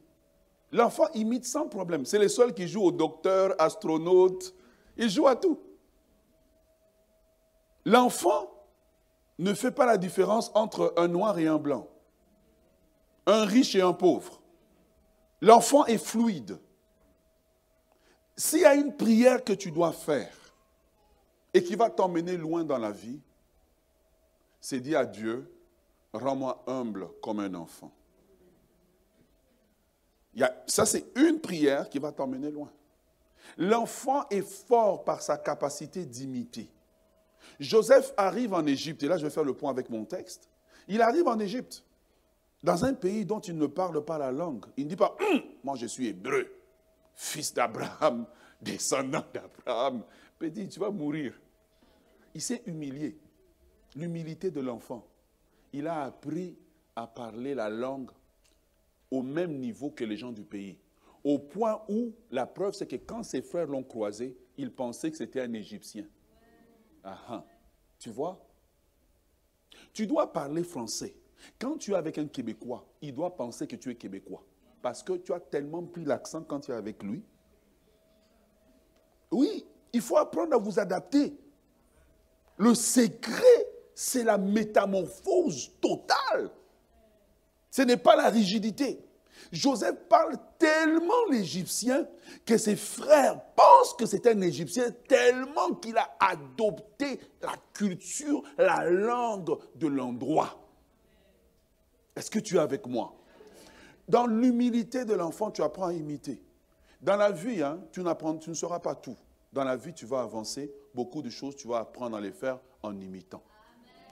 [0.71, 2.05] L'enfant imite sans problème.
[2.05, 4.53] C'est les seuls qui jouent au docteur, astronaute.
[4.97, 5.59] Ils jouent à tout.
[7.85, 8.51] L'enfant
[9.39, 11.87] ne fait pas la différence entre un noir et un blanc,
[13.25, 14.41] un riche et un pauvre.
[15.41, 16.59] L'enfant est fluide.
[18.39, 20.33] S'il y a une prière que tu dois faire
[21.53, 23.19] et qui va t'emmener loin dans la vie,
[24.61, 25.51] c'est dire à Dieu,
[26.13, 27.91] rends-moi humble comme un enfant.
[30.67, 32.71] ça, c'est une prière qui va t'emmener loin.
[33.57, 36.69] L'enfant est fort par sa capacité d'imiter.
[37.59, 40.47] Joseph arrive en Égypte, et là je vais faire le point avec mon texte.
[40.87, 41.83] Il arrive en Égypte,
[42.63, 44.65] dans un pays dont il ne parle pas la langue.
[44.77, 46.49] Il ne dit pas, hum, moi je suis hébreu,
[47.19, 48.25] fils d'Abraham,
[48.61, 50.03] descendant d'Abraham.
[50.37, 51.33] Petit, tu vas mourir.
[52.33, 53.17] Il s'est humilié.
[53.95, 55.05] L'humilité de l'enfant.
[55.73, 56.57] Il a appris
[56.95, 58.09] à parler la langue
[59.11, 60.77] au même niveau que les gens du pays.
[61.23, 65.17] Au point où la preuve, c'est que quand ses frères l'ont croisé, ils pensaient que
[65.17, 66.05] c'était un Égyptien.
[67.03, 67.43] Ah,
[67.97, 68.45] tu vois?
[69.91, 71.15] Tu dois parler français.
[71.57, 74.45] Quand tu es avec un Québécois, il doit penser que tu es Québécois.
[74.81, 77.23] Parce que tu as tellement pris l'accent quand tu es avec lui.
[79.31, 81.37] Oui, il faut apprendre à vous adapter.
[82.57, 86.49] Le secret, c'est la métamorphose totale.
[87.69, 88.99] Ce n'est pas la rigidité.
[89.51, 92.07] Joseph parle tellement l'Égyptien
[92.45, 98.83] que ses frères pensent que c'est un Égyptien tellement qu'il a adopté la culture, la
[98.89, 100.59] langue de l'endroit.
[102.15, 103.18] Est-ce que tu es avec moi?
[104.09, 106.41] Dans l'humilité de l'enfant, tu apprends à imiter.
[106.99, 108.01] Dans la vie, hein, tu,
[108.41, 109.15] tu ne sauras pas tout.
[109.53, 110.73] Dans la vie, tu vas avancer.
[110.95, 113.43] Beaucoup de choses, tu vas apprendre à les faire en imitant.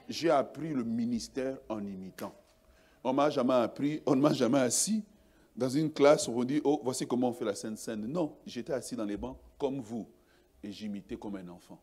[0.07, 2.31] J'ai appris le ministère en imitant.
[3.03, 5.03] On m'a jamais appris, on ne m'a jamais assis
[5.55, 8.05] dans une classe où on dit, oh, voici comment on fait la Sainte Seine.
[8.05, 10.07] Non, j'étais assis dans les bancs comme vous
[10.61, 11.81] et j'imitais comme un enfant.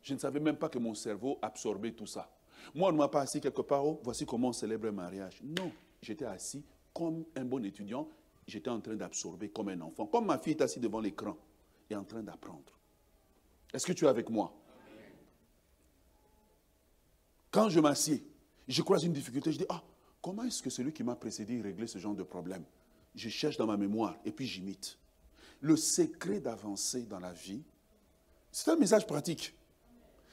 [0.00, 2.30] Je ne savais même pas que mon cerveau absorbait tout ça.
[2.74, 5.42] Moi, on ne m'a pas assis quelque part, oh, voici comment on célèbre un mariage.
[5.42, 8.08] Non, j'étais assis comme un bon étudiant,
[8.46, 10.06] j'étais en train d'absorber comme un enfant.
[10.06, 11.36] Comme ma fille est assise devant l'écran
[11.90, 12.78] et en train d'apprendre.
[13.72, 14.54] Est-ce que tu es avec moi?
[17.50, 18.24] Quand je m'assieds,
[18.68, 19.82] je croise une difficulté, je dis, ah,
[20.22, 22.64] comment est-ce que celui qui m'a précédé réglait ce genre de problème?
[23.14, 24.98] Je cherche dans ma mémoire et puis j'imite.
[25.60, 27.62] Le secret d'avancer dans la vie,
[28.50, 29.54] c'est un message pratique.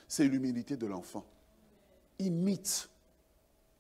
[0.08, 1.26] C'est l'humilité de l'enfant.
[2.20, 2.90] Imite.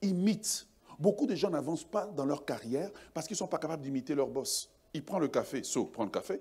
[0.02, 0.68] Imite.
[1.02, 4.14] Beaucoup de gens n'avancent pas dans leur carrière parce qu'ils ne sont pas capables d'imiter
[4.14, 4.70] leur boss.
[4.94, 6.40] Il prend le café, sauf prend le café.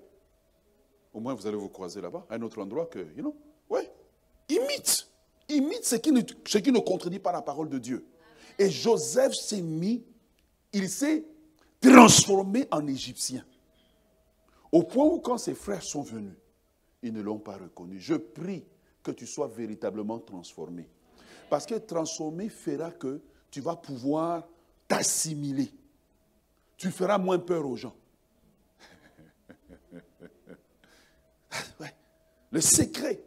[1.11, 3.35] Au moins, vous allez vous croiser là-bas, à un autre endroit que, you know.
[3.67, 3.91] Ouais.
[4.47, 5.07] Imite.
[5.49, 8.05] Imite ce qui, ne, ce qui ne contredit pas la parole de Dieu.
[8.59, 10.05] Et Joseph s'est mis,
[10.71, 11.25] il s'est
[11.81, 13.43] transformé en Égyptien.
[14.71, 16.35] Au point où quand ses frères sont venus,
[17.01, 17.99] ils ne l'ont pas reconnu.
[17.99, 18.63] Je prie
[19.01, 20.87] que tu sois véritablement transformé.
[21.49, 23.21] Parce que transformé fera que
[23.51, 24.47] tu vas pouvoir
[24.87, 25.71] t'assimiler.
[26.77, 27.95] Tu feras moins peur aux gens.
[32.51, 33.21] Le secret.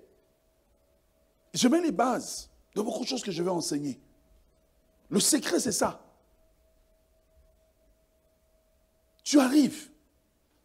[1.53, 4.01] Je mets les bases de beaucoup de choses que je vais enseigner.
[5.09, 6.01] Le secret, c'est ça.
[9.23, 9.91] Tu arrives,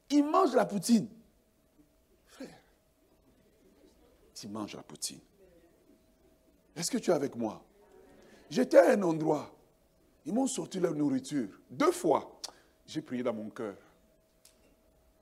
[0.10, 1.08] il mange la poutine.
[2.26, 2.60] Frère,
[4.34, 5.22] tu manges la poutine.
[6.76, 7.64] Est-ce que tu es avec moi?
[8.50, 9.52] J'étais à un endroit,
[10.26, 11.50] ils m'ont sorti leur nourriture.
[11.70, 12.40] Deux fois,
[12.86, 13.76] j'ai prié dans mon cœur.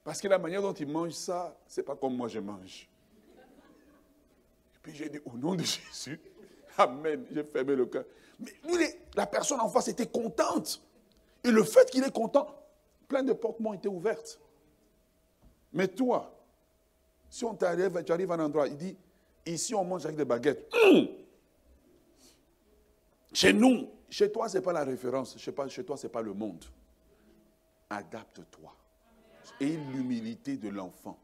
[0.03, 2.89] Parce que la manière dont ils mangent ça, ce n'est pas comme moi je mange.
[4.75, 6.19] Et puis j'ai dit, au nom de Jésus,
[6.77, 8.05] Amen, j'ai fermé le cœur.
[8.39, 10.81] Mais la personne en face était contente.
[11.43, 12.57] Et le fait qu'il est content,
[13.07, 14.39] Plein de portes m'ont été ouvertes.
[15.73, 16.33] Mais toi,
[17.29, 18.97] si on t'arrive, tu arrives à un endroit, il dit,
[19.45, 20.69] ici on mange avec des baguettes.
[20.83, 21.07] Hum!
[23.37, 25.37] Chez nous, chez toi, ce n'est pas la référence.
[25.37, 26.65] Chez, toi, ce n'est pas le monde.
[27.87, 28.75] Adapte-toi.
[29.59, 31.19] Et l'humilité de l'enfant.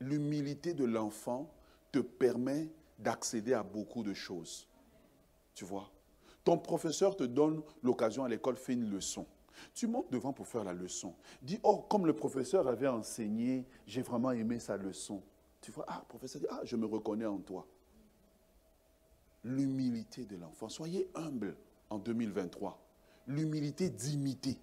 [0.00, 1.52] L'humilité de l'enfant
[1.92, 4.66] te permet d'accéder à beaucoup de choses.
[5.52, 5.90] Tu vois?
[6.44, 9.26] Ton professeur te donne l'occasion à l'école, fait une leçon.
[9.74, 11.14] Tu montes devant pour faire la leçon.
[11.42, 15.22] Dis, oh, comme le professeur avait enseigné, j'ai vraiment aimé sa leçon.
[15.60, 17.66] Tu vois, ah, professeur ah, je me reconnais en toi.
[19.44, 20.68] L'humilité de l'enfant.
[20.68, 21.56] Soyez humble
[21.90, 22.78] en 2023.
[23.28, 24.58] L'humilité d'imiter.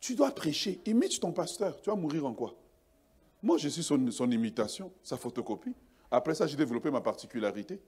[0.00, 0.80] Tu dois prêcher.
[0.86, 1.80] Imite ton pasteur.
[1.80, 2.54] Tu vas mourir en quoi?
[3.42, 5.74] Moi, je suis son, imitation, sa photocopie.
[6.10, 7.80] Après ça, j'ai développé ma particularité.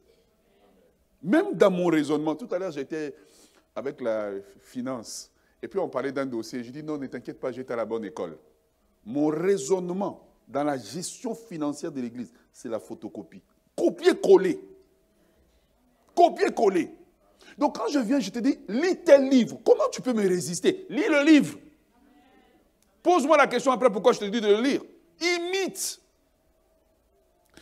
[1.22, 3.14] Même dans mon raisonnement, tout à l'heure, j'étais
[3.74, 5.30] avec la finance.
[5.62, 6.62] Et puis on parlait d'un dossier.
[6.62, 8.38] Je dis non, ne t'inquiète pas, j'étais à la bonne école.
[9.04, 13.42] Mon raisonnement dans la gestion financière de l'Église, c'est la photocopie.
[13.76, 14.60] Copier-coller.
[16.16, 16.90] Copier-coller.
[17.58, 19.58] Donc quand je viens, je te dis, lis tel livre.
[19.64, 20.86] Comment tu peux me résister?
[20.88, 21.58] Lis le livre.
[23.02, 24.80] Pose-moi la question après pourquoi je te dis de le lire.
[25.20, 26.00] Imite.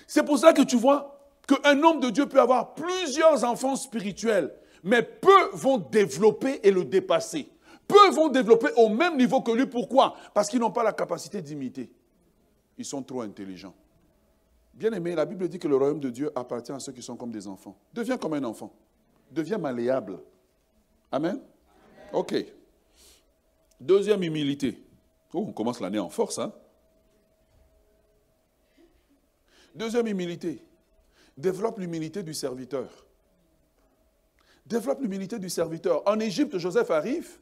[0.07, 4.55] C'est pour ça que tu vois qu'un homme de Dieu peut avoir plusieurs enfants spirituels,
[4.83, 7.49] mais peu vont développer et le dépasser.
[7.87, 9.67] Peu vont développer au même niveau que lui.
[9.67, 10.17] Pourquoi?
[10.33, 11.90] Parce qu'ils n'ont pas la capacité d'imiter.
[12.79, 13.75] Ils sont trop intelligents.
[14.74, 17.16] Bien aimé, la Bible dit que le royaume de Dieu appartient à ceux qui sont
[17.16, 17.76] comme des enfants.
[17.92, 18.74] Deviens comme un enfant.
[19.30, 20.18] Deviens malléable.
[21.12, 21.40] Amen.
[22.12, 22.34] Ok.
[23.80, 24.82] Deuxième humilité.
[25.32, 26.52] Oh, on commence l'année en force, hein?
[29.74, 30.64] Deuxième humilité.
[31.37, 32.88] Développe l'humilité du serviteur.
[34.66, 36.02] Développe l'humilité du serviteur.
[36.06, 37.38] En Égypte, Joseph arrive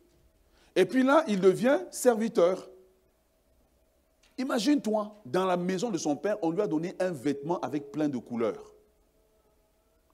[0.75, 2.69] et puis là, il devient serviteur.
[4.39, 8.09] Imagine-toi, dans la maison de son père, on lui a donné un vêtement avec plein
[8.09, 8.75] de couleurs.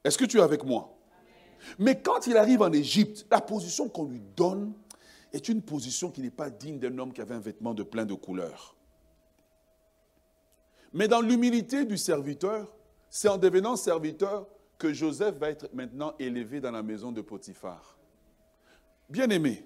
[0.05, 0.95] Est-ce que tu es avec moi?
[1.79, 4.73] Mais quand il arrive en Égypte, la position qu'on lui donne
[5.33, 8.07] est une position qui n'est pas digne d'un homme qui avait un vêtement de plein
[8.07, 8.77] de couleurs.
[10.93, 12.75] Mais dans l'humilité du serviteur,
[13.11, 14.47] c'est en devenant serviteur
[14.79, 17.99] que Joseph va être maintenant élevé dans la maison de Potiphar.
[19.09, 19.65] Bien aimé,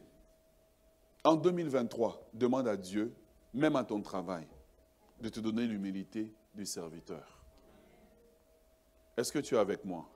[1.24, 3.14] En 2023, demande à Dieu,
[3.54, 4.46] même à ton travail,
[5.20, 7.40] de te donner l'humilité du serviteur.
[9.16, 10.08] Est-ce que tu es avec moi?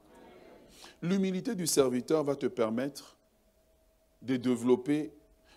[1.03, 3.17] L'humilité du serviteur va te permettre
[4.23, 5.13] de développer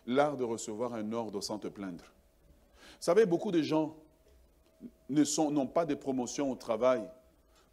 [0.05, 2.03] l'art de recevoir un ordre sans te plaindre.
[2.03, 3.95] Vous savez, beaucoup de gens
[5.09, 7.09] n'ont pas de promotion au travail,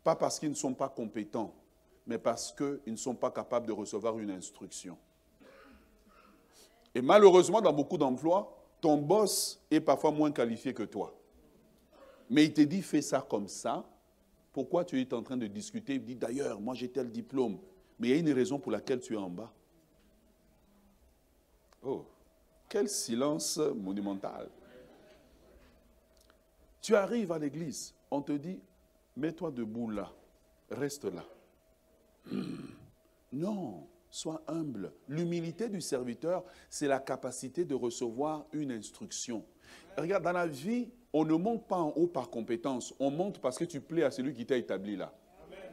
[0.04, 1.54] pas parce qu'ils ne sont pas compétents,
[2.06, 4.96] mais parce qu'ils ne sont pas capables de recevoir une instruction.
[6.94, 11.14] Et malheureusement, dans beaucoup d'emplois, ton boss est parfois moins qualifié que toi.
[12.28, 13.84] Mais il te dit, fais ça comme ça.
[14.52, 15.94] Pourquoi tu es en train de discuter?
[15.94, 17.58] Il dit, d'ailleurs, moi j'ai tel diplôme.
[17.98, 19.52] Mais il y a une raison pour laquelle tu es en bas.
[21.82, 22.04] Oh,
[22.68, 24.48] quel silence monumental.
[26.80, 28.60] Tu arrives à l'église, on te dit,
[29.16, 30.12] mets-toi debout là,
[30.70, 31.24] reste là.
[32.30, 32.66] Hmm.
[33.32, 33.86] Non,
[34.16, 34.92] sois humble.
[35.08, 39.44] L'humilité du serviteur, c'est la capacité de recevoir une instruction.
[39.98, 43.58] Regarde, dans la vie, on ne monte pas en haut par compétence, on monte parce
[43.58, 45.12] que tu plais à celui qui t'a établi là.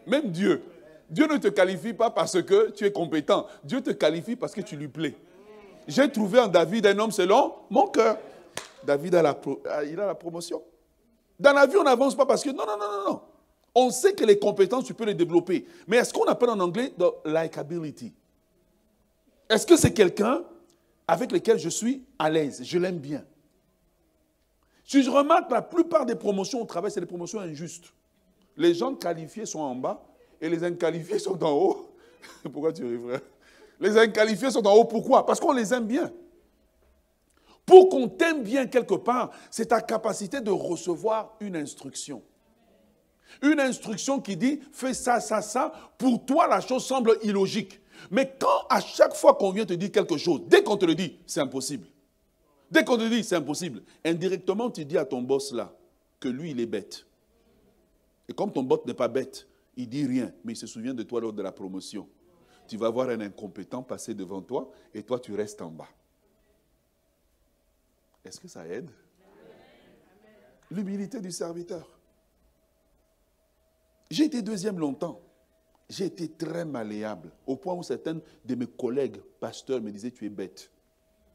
[0.06, 0.62] Même Dieu.
[1.10, 3.48] Dieu ne te qualifie pas parce que tu es compétent.
[3.64, 5.16] Dieu te qualifie parce que tu lui plais.
[5.88, 8.18] J'ai trouvé en David un homme selon mon cœur.
[8.86, 9.30] David a la,
[10.10, 10.62] a promotion.
[11.40, 13.22] Dans la vie, on n'avance pas parce que non, non, non, non, non.
[13.76, 15.66] On sait que les compétences, tu peux les développer.
[15.88, 18.14] Mais est-ce qu'on appelle en anglais the likability?
[19.54, 20.44] Est-ce que c'est quelqu'un
[21.08, 22.62] avec lequel je suis à l'aise?
[22.64, 23.24] Je l'aime bien.
[24.84, 27.94] Si je remarque, la plupart des promotions au travail, c'est des promotions injustes.
[28.58, 30.04] Les gens qualifiés sont en bas
[30.42, 31.96] et les inqualifiés sont en haut.
[32.52, 33.00] Pourquoi tu ris,
[33.80, 35.24] Les inqualifiés sont en haut, pourquoi?
[35.24, 36.12] Parce qu'on les aime bien.
[37.64, 42.24] Pour qu'on t'aime bien quelque part, c'est ta capacité de recevoir une instruction.
[43.42, 45.72] Une instruction qui dit fais ça, ça, ça.
[45.98, 47.83] Pour toi, la chose semble illogique.
[48.12, 50.96] Mais quand à chaque fois qu'on vient te dire quelque chose, dès qu'on te le
[50.96, 51.88] dit, c'est impossible.
[52.70, 55.76] Dès qu'on te dit c'est impossible, indirectement tu dis à ton boss là
[56.20, 57.06] que lui il est bête.
[58.28, 61.04] Et comme ton boss n'est pas bête, il dit rien, mais il se souvient de
[61.04, 62.08] toi lors de la promotion.
[62.68, 65.90] Tu vas voir un incompétent passer devant toi et toi tu restes en bas.
[68.24, 68.90] Est-ce que ça aide?
[70.72, 71.88] L'humilité du serviteur.
[74.10, 75.20] J'ai été deuxième longtemps.
[75.90, 80.26] J'ai été très malléable, au point où certains de mes collègues pasteurs me disaient, tu
[80.26, 80.72] es bête,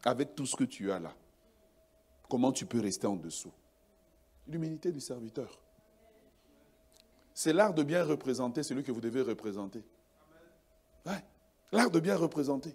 [0.04, 1.14] avec tout ce que tu as là.
[2.28, 3.52] Comment tu peux rester en dessous?
[4.46, 5.58] L'humilité du serviteur.
[7.34, 9.84] C'est l'art de bien représenter celui que vous devez représenter.
[11.70, 12.74] L'art de bien représenter.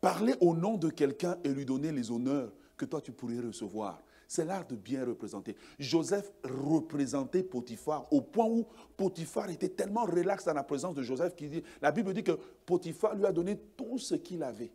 [0.00, 4.02] Parler au nom de quelqu'un et lui donner les honneurs que toi tu pourrais recevoir.
[4.28, 5.56] C'est l'art de bien représenter.
[5.78, 11.34] Joseph représentait Potiphar au point où Potiphar était tellement relax dans la présence de Joseph
[11.34, 14.72] qu'il dit, la Bible dit que Potiphar lui a donné tout ce qu'il avait.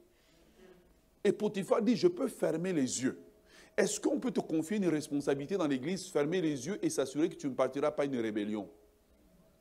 [1.23, 3.19] Et Potiphar dit, je peux fermer les yeux.
[3.75, 7.35] Est-ce qu'on peut te confier une responsabilité dans l'église, fermer les yeux et s'assurer que
[7.35, 8.69] tu ne partiras pas une rébellion?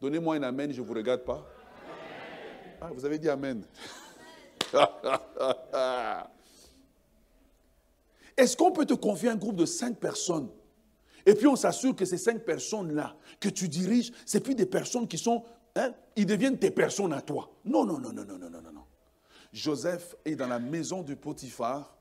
[0.01, 1.47] Donnez-moi un amen, je ne vous regarde pas.
[2.81, 3.65] Ah, vous avez dit amen.
[8.39, 10.49] Est-ce qu'on peut te confier un groupe de cinq personnes
[11.27, 15.07] et puis on s'assure que ces cinq personnes-là que tu diriges, c'est plus des personnes
[15.07, 15.45] qui sont,
[15.77, 17.51] hein, ils deviennent tes personnes à toi.
[17.67, 18.85] Non, non, non, non, non, non, non, non.
[19.53, 21.99] Joseph est dans la maison de Potiphar.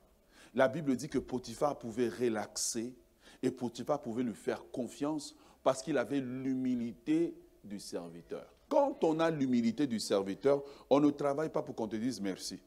[0.54, 2.94] La Bible dit que Potiphar pouvait relaxer
[3.42, 8.46] et Potiphar pouvait lui faire confiance parce qu'il avait l'humilité du serviteur.
[8.70, 12.62] Quand on a l'humilité du serviteur, on ne travaille pas pour qu'on te dise merci.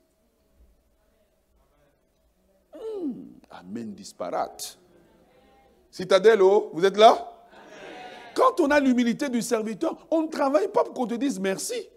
[3.51, 4.77] Amen disparate.
[5.89, 7.27] Citadelle, oh, vous êtes là?
[8.33, 11.89] Quand on a l'humilité du serviteur, on ne travaille pas pour qu'on te dise merci.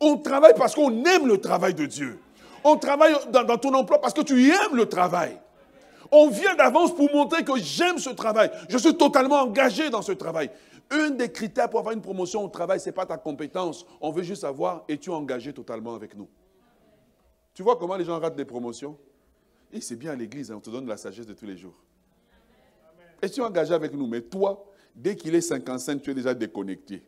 [0.00, 2.18] On travaille parce qu'on aime le travail de Dieu.
[2.64, 5.38] On travaille dans, dans, ton emploi parce que tu aimes le travail.
[6.10, 8.50] On vient d'avance pour montrer que j'aime ce travail.
[8.70, 10.50] Je suis totalement engagé dans ce travail.
[10.90, 13.84] Un des critères pour avoir une promotion au travail, ce n'est pas ta compétence.
[14.00, 16.28] On veut juste savoir, es-tu engagé totalement avec nous?
[17.52, 18.96] Tu vois comment les gens ratent des promotions?
[19.72, 21.78] Et c'est bien à l'église, hein, on te donne la sagesse de tous les jours.
[23.20, 26.34] Et tu es engagé avec nous, mais toi, dès qu'il est 55, tu es déjà
[26.34, 27.02] déconnecté.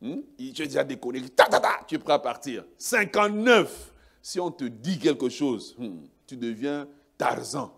[0.00, 0.20] Hmm?
[0.36, 1.42] Tu es déjà déconnecté.
[1.86, 2.64] tu es prêt à partir.
[2.76, 7.72] 59, si on te dit quelque chose, hmm, tu deviens Tarzan.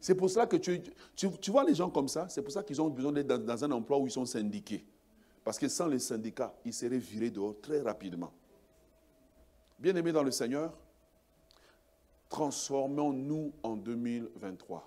[0.00, 0.80] C'est pour cela que tu,
[1.14, 3.64] tu, vois les gens comme ça, c'est pour ça qu'ils ont besoin d'être dans, dans
[3.64, 4.84] un emploi où ils sont syndiqués.
[5.44, 8.32] Parce que sans les syndicats, ils seraient virés dehors très rapidement.
[9.80, 10.76] Bien-aimés dans le Seigneur,
[12.28, 14.86] transformons-nous en 2023.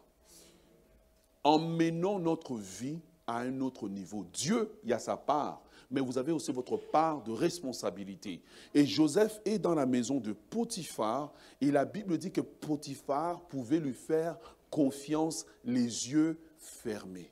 [1.43, 4.23] Emmenons notre vie à un autre niveau.
[4.31, 8.43] Dieu, y a sa part, mais vous avez aussi votre part de responsabilité.
[8.75, 13.79] Et Joseph est dans la maison de Potiphar, et la Bible dit que Potiphar pouvait
[13.79, 14.37] lui faire
[14.69, 17.31] confiance les yeux fermés.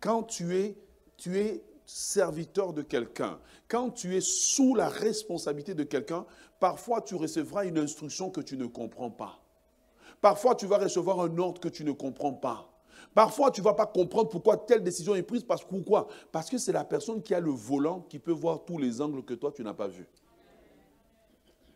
[0.00, 0.76] Quand tu es,
[1.16, 6.26] tu es serviteur de quelqu'un, quand tu es sous la responsabilité de quelqu'un,
[6.60, 9.40] parfois tu recevras une instruction que tu ne comprends pas.
[10.20, 12.72] Parfois tu vas recevoir un ordre que tu ne comprends pas.
[13.14, 15.42] Parfois, tu ne vas pas comprendre pourquoi telle décision est prise.
[15.42, 18.76] Parce, pourquoi Parce que c'est la personne qui a le volant qui peut voir tous
[18.76, 20.06] les angles que toi, tu n'as pas vus.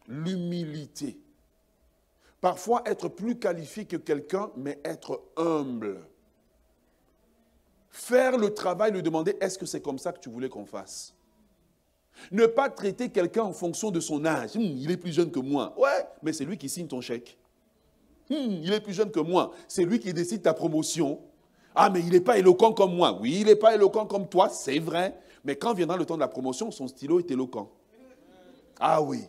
[0.07, 1.19] L'humilité.
[2.43, 6.03] Parfois, être plus qualifié que quelqu'un, mais être humble.
[7.91, 11.12] Faire le travail, lui demander est-ce que c'est comme ça que tu voulais qu'on fasse?
[12.30, 14.55] Ne pas traiter quelqu'un en fonction de son âge.
[14.55, 15.74] Hmm, il est plus jeune que moi.
[15.76, 17.36] Ouais, mais c'est lui qui signe ton chèque.
[18.28, 19.53] Hmm, il est plus jeune que moi.
[19.66, 21.20] C'est lui qui décide ta promotion.
[21.74, 23.18] Ah, mais il n'est pas éloquent comme moi.
[23.20, 25.18] Oui, il n'est pas éloquent comme toi, c'est vrai.
[25.45, 27.70] Mais quand viendra le temps de la promotion, son stylo est éloquent.
[28.78, 29.22] Ah oui.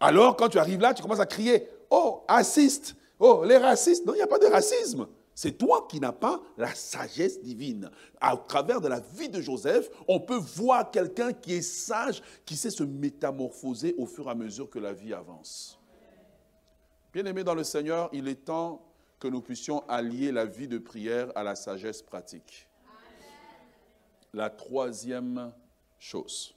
[0.00, 4.12] Alors, quand tu arrives là, tu commences à crier Oh, assiste Oh, les racistes Non,
[4.14, 5.06] il n'y a pas de racisme.
[5.34, 7.90] C'est toi qui n'as pas la sagesse divine.
[8.20, 12.56] À travers de la vie de Joseph, on peut voir quelqu'un qui est sage, qui
[12.56, 15.80] sait se métamorphoser au fur et à mesure que la vie avance.
[17.12, 18.84] Bien-aimés dans le Seigneur, il est temps
[19.18, 22.68] que nous puissions allier la vie de prière à la sagesse pratique.
[24.32, 25.52] La troisième
[25.98, 26.54] chose,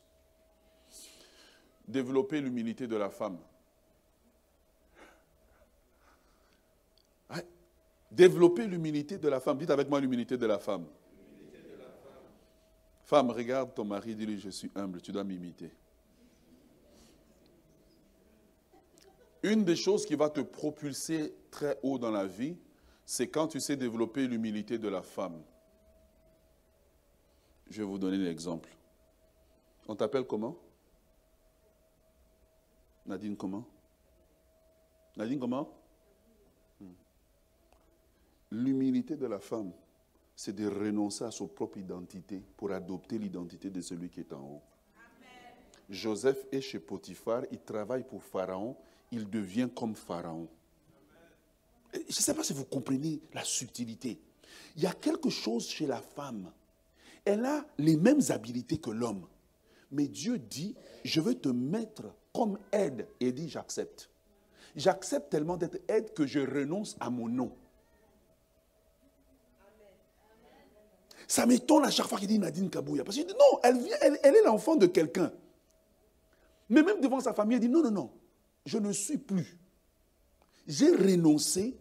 [1.88, 3.38] développer l'humilité de la femme.
[8.12, 9.58] Développer l'humilité de la femme.
[9.58, 10.86] Dites avec moi l'humilité de la femme.
[13.04, 15.72] Femme, regarde ton mari, dis-lui, je suis humble, tu dois m'imiter.
[19.44, 22.58] Une des choses qui va te propulser très haut dans la vie,
[23.06, 25.42] c'est quand tu sais développer l'humilité de la femme.
[27.70, 28.70] Je vais vous donner un exemple.
[29.88, 30.58] On t'appelle comment?
[33.06, 33.66] Nadine comment?
[35.16, 35.77] Nadine comment?
[38.52, 39.72] L'humilité de la femme,
[40.36, 44.42] c'est de renoncer à sa propre identité pour adopter l'identité de celui qui est en
[44.42, 44.62] haut.
[45.90, 48.76] Joseph est chez Potiphar, il travaille pour Pharaon,
[49.12, 50.48] il devient comme Pharaon.
[51.94, 54.20] Je ne sais pas si vous comprenez la subtilité.
[54.76, 56.52] Il y a quelque chose chez la femme.
[57.26, 59.28] Elle a les mêmes habilités que l'homme.
[59.92, 63.08] Mais Dieu dit, je veux te mettre comme aide.
[63.20, 64.10] Et dit, j'accepte.
[64.76, 67.56] J'accepte tellement d'être aide que je renonce à mon nom.
[71.28, 73.04] Ça m'étonne à chaque fois qu'il dit Nadine Kabouya.
[73.04, 75.32] Parce qu'il dit non, elle, vient, elle, est l'enfant de quelqu'un.
[76.70, 78.12] Mais même devant sa famille, elle dit non, non, non
[78.66, 79.58] je ne suis plus.
[80.68, 81.78] J'ai renoncé,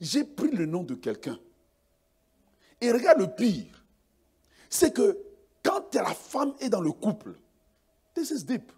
[0.00, 1.38] j'ai pris le nom de quelqu'un.
[2.80, 3.84] Et regarde le pire,
[4.70, 5.18] c'est que
[5.62, 7.34] quand la femme est dans le couple,
[8.16, 8.72] deep,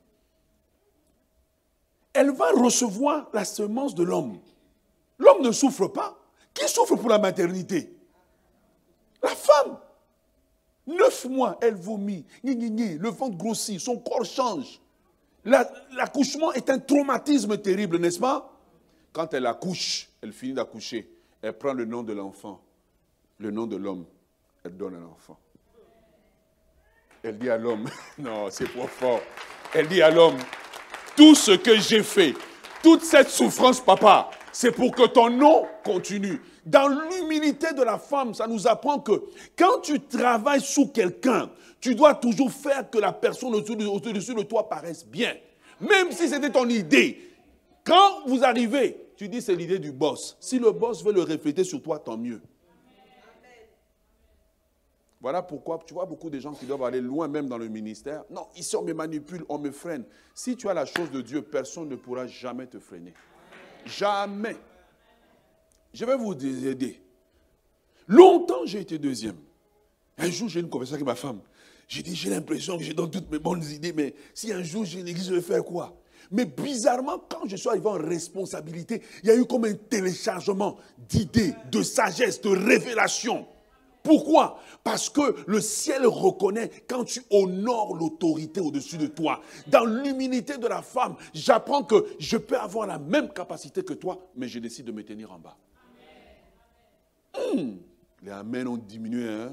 [2.12, 4.41] elle va recevoir la semence de l'homme.
[5.18, 6.18] L'homme ne souffre pas.
[6.53, 7.97] Qui souffre pour la maternité?
[9.22, 9.78] La femme.
[10.86, 14.80] Neuf mois, elle vomit, le ventre grossit, son corps change.
[15.44, 18.50] L'accouchement est un traumatisme terrible, n'est-ce pas?
[19.12, 21.10] Quand elle accouche, elle finit d'accoucher,
[21.42, 22.60] elle prend le nom de l'enfant,
[23.38, 24.04] le nom de l'homme,
[24.64, 25.38] elle donne un enfant.
[27.22, 29.20] Elle dit à l'homme, non, c'est trop fort.
[29.74, 30.38] Elle dit à l'homme,
[31.16, 32.34] tout ce que j'ai fait,
[32.82, 36.40] toute cette souffrance, papa, c'est pour que ton nom continue.
[36.66, 39.12] Dans l'humilité de la femme, ça nous apprend que
[39.57, 44.68] quand tu travailles sous quelqu'un, tu dois toujours faire que la personne au-dessus de toi
[44.68, 45.34] paraisse bien.
[45.80, 47.18] Même si c'était ton idée.
[47.84, 50.36] Quand vous arrivez, tu dis c'est l'idée du boss.
[50.40, 52.40] Si le boss veut le refléter sur toi, tant mieux.
[55.22, 58.24] Voilà pourquoi tu vois beaucoup de gens qui doivent aller loin même dans le ministère.
[58.30, 60.05] Non, ici on me manipule, on me freine.
[60.34, 63.12] Si tu as la chose de Dieu, personne ne pourra jamais te freiner.
[63.87, 64.57] Jamais.
[65.93, 67.01] Je vais vous aider.
[68.07, 69.37] Longtemps j'ai été deuxième.
[70.18, 71.41] Un jour j'ai une conversation avec ma femme.
[71.89, 74.85] J'ai dit, j'ai l'impression que j'ai dans toutes mes bonnes idées, mais si un jour
[74.85, 75.97] j'ai une église, je vais faire quoi?
[76.31, 80.78] Mais bizarrement, quand je suis arrivé en responsabilité, il y a eu comme un téléchargement
[81.09, 83.45] d'idées, de sagesse, de révélation.
[84.03, 84.59] Pourquoi?
[84.82, 89.40] Parce que le ciel reconnaît quand tu honores l'autorité au-dessus de toi.
[89.66, 94.18] Dans l'humilité de la femme, j'apprends que je peux avoir la même capacité que toi,
[94.36, 95.57] mais je décide de me tenir en bas.
[97.36, 97.78] Hum,
[98.22, 99.28] les amens ont diminué.
[99.28, 99.53] Hein?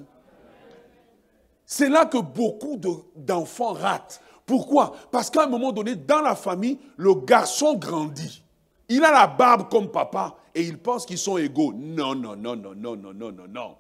[1.65, 2.79] C'est là que beaucoup
[3.15, 4.21] d'enfants ratent.
[4.45, 4.95] Pourquoi?
[5.11, 8.41] Parce qu'à un moment donné, dans la famille, le garçon grandit.
[8.87, 11.73] Il a la barbe comme papa et il pense qu'ils sont égaux.
[11.75, 13.75] Non, non, non, non, non, non, non, non, non.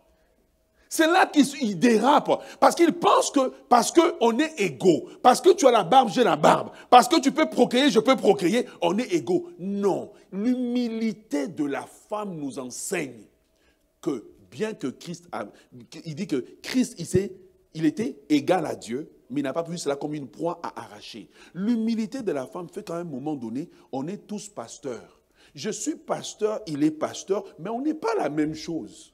[0.89, 2.43] C'est là qu'il dérape.
[2.59, 6.23] Parce qu'il pense que, parce qu'on est égaux, parce que tu as la barbe, j'ai
[6.23, 9.49] la barbe, parce que tu peux procréer, je peux procréer, on est égaux.
[9.59, 10.11] Non.
[10.31, 13.25] L'humilité de la femme nous enseigne
[14.01, 15.45] que bien que Christ, a,
[16.05, 16.95] il dit que Christ,
[17.73, 20.81] il, était égal à Dieu, mais il n'a pas vu cela comme une proie à
[20.81, 21.29] arracher.
[21.53, 25.21] L'humilité de la femme fait qu'à un moment donné, on est tous pasteurs.
[25.53, 29.13] Je suis pasteur, il est pasteur, mais on n'est pas la même chose.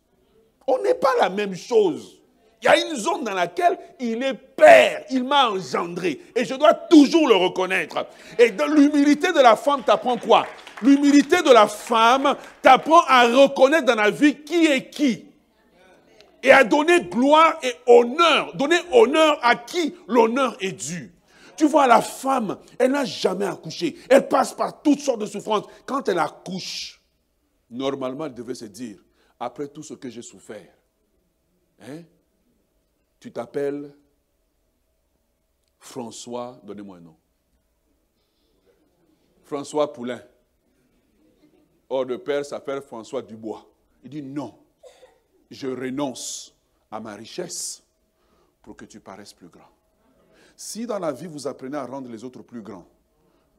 [0.68, 2.20] On n'est pas la même chose.
[2.62, 6.22] Il y a une zone dans laquelle il est père, il m'a engendré.
[6.34, 8.08] Et je dois toujours le reconnaître.
[8.40, 10.48] Et l'humilité de la femme t'apprend quoi?
[10.82, 15.26] L'humilité de la femme t'apprend à reconnaître dans la vie qui est qui.
[16.42, 18.56] Et à donner gloire et honneur.
[18.56, 21.14] Donner honneur à qui l'honneur est dû.
[21.58, 23.98] Tu vois, la femme, elle n'a jamais accouché.
[24.10, 25.66] Elle passe par toutes sortes de souffrances.
[25.86, 27.02] Quand elle accouche,
[27.70, 29.00] normalement, elle devait se dire,
[29.44, 30.74] après tout ce que j'ai souffert,
[31.82, 32.04] hein,
[33.20, 33.94] tu t'appelles
[35.80, 37.16] François, donnez-moi un nom.
[39.44, 40.22] François Poulain.
[41.90, 43.70] Or, le père s'appelle François Dubois.
[44.04, 44.58] Il dit non,
[45.52, 46.56] je renonce
[46.90, 47.84] à ma richesse
[48.62, 49.70] pour que tu paraisses plus grand.
[50.56, 52.88] Si dans la vie vous apprenez à rendre les autres plus grands,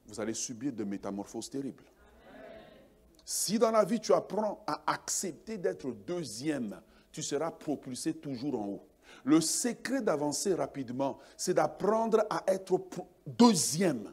[0.06, 1.84] vous allez subir de métamorphoses terribles.
[3.24, 8.66] Si dans la vie tu apprends à accepter d'être deuxième, tu seras propulsé toujours en
[8.66, 8.86] haut.
[9.24, 12.80] Le secret d'avancer rapidement, c'est d'apprendre à être
[13.26, 14.12] deuxième.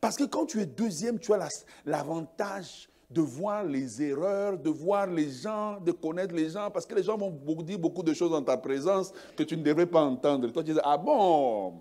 [0.00, 1.48] Parce que quand tu es deuxième, tu as
[1.84, 6.94] l'avantage de voir les erreurs, de voir les gens, de connaître les gens, parce que
[6.94, 10.02] les gens vont dire beaucoup de choses dans ta présence que tu ne devrais pas
[10.02, 10.48] entendre.
[10.52, 11.80] Toi, tu dis, ah bon,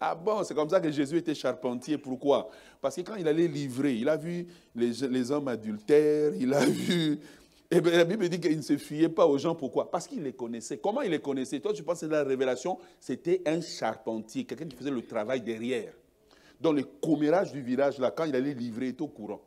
[0.00, 1.98] ah bon, c'est comme ça que Jésus était charpentier.
[1.98, 2.48] Pourquoi?
[2.80, 7.18] Parce que quand il allait livrer, il a vu les, hommes adultères, il a vu...
[7.70, 9.54] Et bien, la Bible dit qu'il ne se fiait pas aux gens.
[9.54, 9.90] Pourquoi?
[9.90, 10.78] Parce qu'il les connaissait.
[10.78, 11.58] Comment il les connaissait?
[11.58, 15.92] Toi, tu penses que la révélation, c'était un charpentier, quelqu'un qui faisait le travail derrière.
[16.60, 19.40] Dans le commérage du village, là, quand il allait livrer, il était au courant.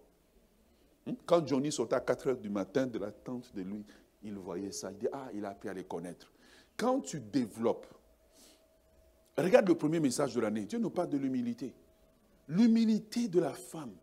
[1.06, 1.14] Hmm?
[1.26, 3.86] Quand Johnny sortait à 4 heures du matin de la tente de lui,
[4.22, 4.92] il voyait ça.
[4.92, 6.30] Il dit, ah, il a appris à les connaître.
[6.76, 7.88] Quand tu développes
[9.42, 10.66] Regarde le premier message de l'année.
[10.66, 11.74] Dieu nous parle de l'humilité.
[12.48, 13.94] L'humilité de la femme.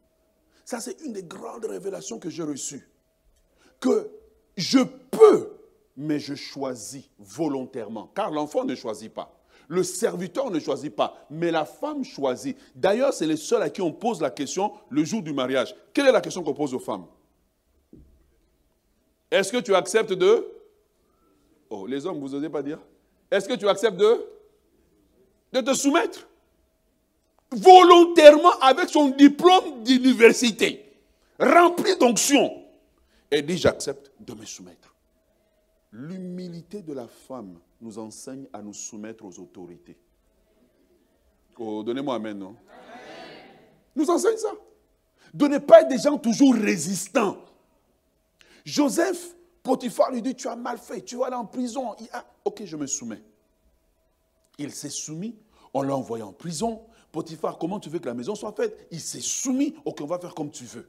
[0.65, 2.89] Ça, c'est une des grandes révélations que j'ai reçues.
[3.81, 4.11] Que
[4.57, 5.53] je peux,
[5.97, 8.11] mais je choisis volontairement.
[8.15, 9.33] Car l'enfant ne choisit pas.
[9.69, 12.57] Le serviteur ne choisit pas, mais la femme choisit.
[12.77, 15.75] D'ailleurs, c'est les seuls à qui on pose la question le jour du mariage.
[15.93, 17.07] Quelle est la question qu'on pose aux femmes?
[19.31, 20.47] Est-ce que tu acceptes de...
[21.69, 22.79] Oh, les hommes, vous n'osez pas dire?
[23.29, 24.25] Est-ce que tu acceptes de?
[25.53, 26.27] De te soumettre
[27.51, 30.93] volontairement avec son diplôme d'université,
[31.39, 32.65] rempli d'onction,
[33.31, 34.95] et dit j'accepte de me soumettre.
[35.93, 39.97] L'humilité de la femme nous enseigne à nous soumettre aux autorités.
[41.59, 42.57] Oh, donnez-moi amen, non?
[43.95, 44.53] Nous enseigne ça.
[45.33, 47.39] De ne pas être des gens toujours résistants.
[48.65, 51.95] Joseph, Potiphar lui dit, tu as mal fait, tu vas aller en prison.
[52.01, 52.09] Il
[52.45, 53.23] ok, je me soumets.
[54.59, 55.37] Il s'est soumis,
[55.75, 56.83] on l'a envoyé en prison.
[57.13, 58.89] Potiphar, comment tu veux que la maison soit faite?
[58.91, 60.89] Il s'est soumis, ok, on va faire comme tu veux.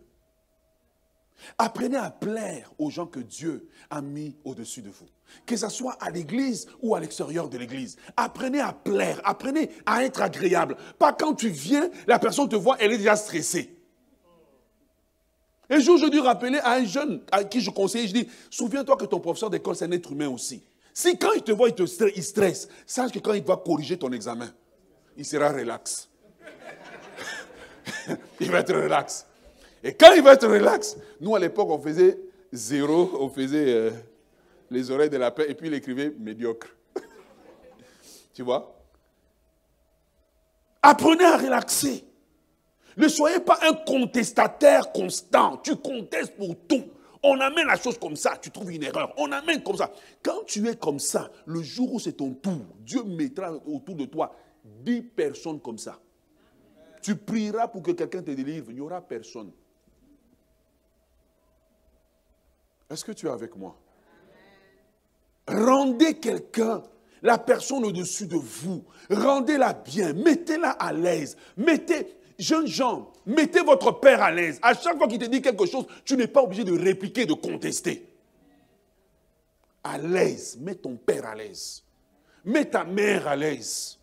[1.58, 5.06] Apprenez à plaire aux gens que Dieu a mis au-dessus de vous.
[5.46, 7.98] Que ce soit à l'église ou à l'extérieur de l'église.
[8.16, 10.78] Apprenez à plaire, apprenez à être agréable.
[10.98, 13.78] Pas quand tu viens, la personne te voit, elle est déjà stressée.
[15.70, 18.96] Un jour, je dû rappeler à un jeune à qui je conseillais, je dis, souviens-toi
[18.96, 20.64] que ton professeur d'école, c'est un être humain aussi.
[20.98, 24.12] Si quand il te voit, il te stresse, sache que quand il va corriger ton
[24.12, 24.52] examen,
[25.16, 26.10] il sera relax.
[28.40, 29.28] il va être relax.
[29.84, 32.18] Et quand il va être relax, nous à l'époque, on faisait
[32.52, 33.92] zéro, on faisait euh,
[34.72, 36.76] les oreilles de la paix et puis il écrivait médiocre.
[38.34, 38.76] tu vois?
[40.82, 42.06] Apprenez à relaxer.
[42.98, 45.58] Ne soyez pas un contestataire constant.
[45.58, 46.86] Tu contestes pour tout.
[47.24, 49.14] On amène la chose comme ça, tu trouves une erreur.
[49.18, 49.92] On amène comme ça.
[50.22, 54.06] Quand tu es comme ça, le jour où c'est ton tour, Dieu mettra autour de
[54.06, 56.00] toi dix personnes comme ça.
[57.02, 59.52] Tu prieras pour que quelqu'un te délivre, il n'y aura personne.
[62.90, 63.78] Est-ce que tu es avec moi?
[65.48, 66.84] Rendez quelqu'un,
[67.22, 68.84] la personne au-dessus de vous.
[69.10, 71.38] Rendez-la bien, mettez-la à l'aise.
[71.56, 74.60] Mettez, jeunes gens, mettez votre père à l'aise.
[74.62, 77.34] À chaque fois qu'il te dit quelque chose, tu n'es pas obligé de répliquer, de
[77.34, 78.08] contester.
[79.84, 81.84] À l'aise, mets ton père à l'aise.
[82.44, 83.98] Mets ta mère à l'aise.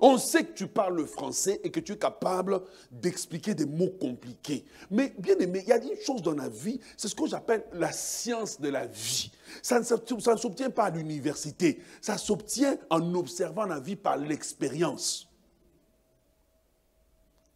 [0.00, 3.92] On sait que tu parles le français et que tu es capable d'expliquer des mots
[4.00, 4.64] compliqués.
[4.90, 7.64] Mais bien aimé, il y a une chose dans la vie, c'est ce que j'appelle
[7.72, 9.30] la science de la vie.
[9.62, 9.84] Ça ne
[10.36, 15.28] s'obtient pas à l'université, ça s'obtient en observant la vie par l'expérience.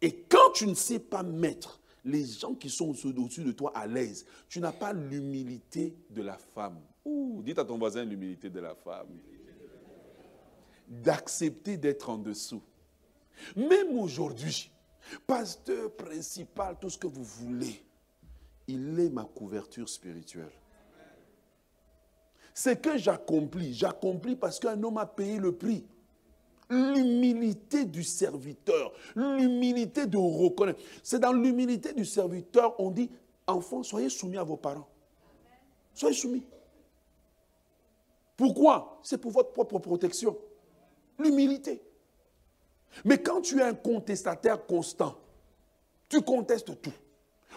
[0.01, 3.85] Et quand tu ne sais pas mettre les gens qui sont au-dessus de toi à
[3.85, 6.79] l'aise, tu n'as pas l'humilité de la femme.
[7.05, 9.07] Ouh, dites à ton voisin l'humilité de la femme
[10.89, 12.61] d'accepter d'être en dessous.
[13.55, 14.71] Même aujourd'hui,
[15.25, 17.83] pasteur principal, tout ce que vous voulez,
[18.67, 20.51] il est ma couverture spirituelle.
[22.53, 23.73] C'est que j'accomplis.
[23.73, 25.85] J'accomplis parce qu'un homme a payé le prix.
[26.69, 30.79] L'humilité du serviteur, l'humilité de reconnaître.
[31.01, 33.09] C'est dans l'humilité du serviteur, on dit,
[33.47, 34.87] enfants, soyez soumis à vos parents.
[35.95, 36.45] Soyez soumis.
[38.37, 38.99] Pourquoi?
[39.03, 40.37] C'est pour votre propre protection.
[41.17, 41.81] L'humilité.
[43.03, 45.17] Mais quand tu es un contestataire constant,
[46.07, 46.93] tu contestes tout.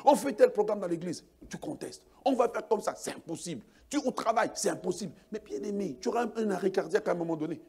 [0.05, 2.03] On fait tel programme dans l'église, tu contestes.
[2.25, 3.63] On va faire comme ça, c'est impossible.
[3.89, 5.13] Tu au travail, c'est impossible.
[5.31, 7.61] Mais bien aimé, tu auras un arrêt cardiaque à un moment donné.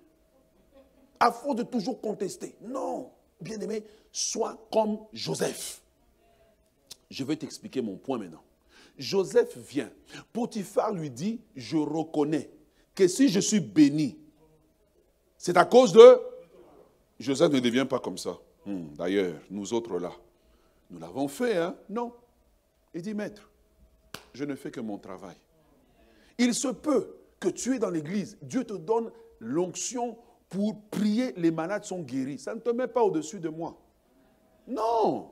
[1.24, 2.53] À force de toujours contester.
[2.59, 3.09] Non,
[3.39, 5.82] bien aimé, sois comme Joseph.
[7.09, 8.43] Je vais t'expliquer mon point maintenant.
[8.97, 9.89] Joseph vient.
[10.34, 12.49] Potiphar lui dit, je reconnais
[12.93, 14.17] que si je suis béni,
[15.38, 16.19] c'est à cause de...
[17.21, 18.38] Joseph ne devient pas comme ça.
[18.65, 20.11] Hmm, d'ailleurs, nous autres là,
[20.91, 21.74] nous l'avons fait, hein?
[21.88, 22.11] Non.
[22.93, 23.49] Il dit, maître,
[24.34, 25.38] je ne fais que mon travail.
[26.38, 29.09] Il se peut que tu es dans l'église, Dieu te donne
[29.39, 30.17] l'onction
[30.54, 32.38] pour prier, les malades sont guéris.
[32.38, 33.76] Ça ne te met pas au-dessus de moi.
[34.68, 35.32] Non.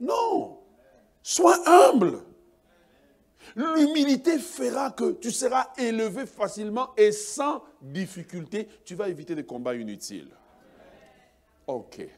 [0.00, 0.58] Non.
[1.22, 2.22] Sois humble.
[3.54, 9.74] L'humilité fera que tu seras élevé facilement et sans difficulté, tu vas éviter des combats
[9.74, 10.34] inutiles.
[11.66, 12.08] Ok.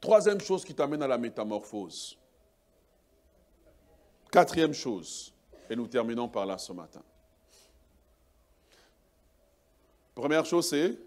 [0.00, 2.16] Troisième chose qui t'amène à la métamorphose.
[4.30, 5.34] Quatrième chose,
[5.68, 7.02] et nous terminons par là ce matin.
[10.14, 10.98] Première chose, c'est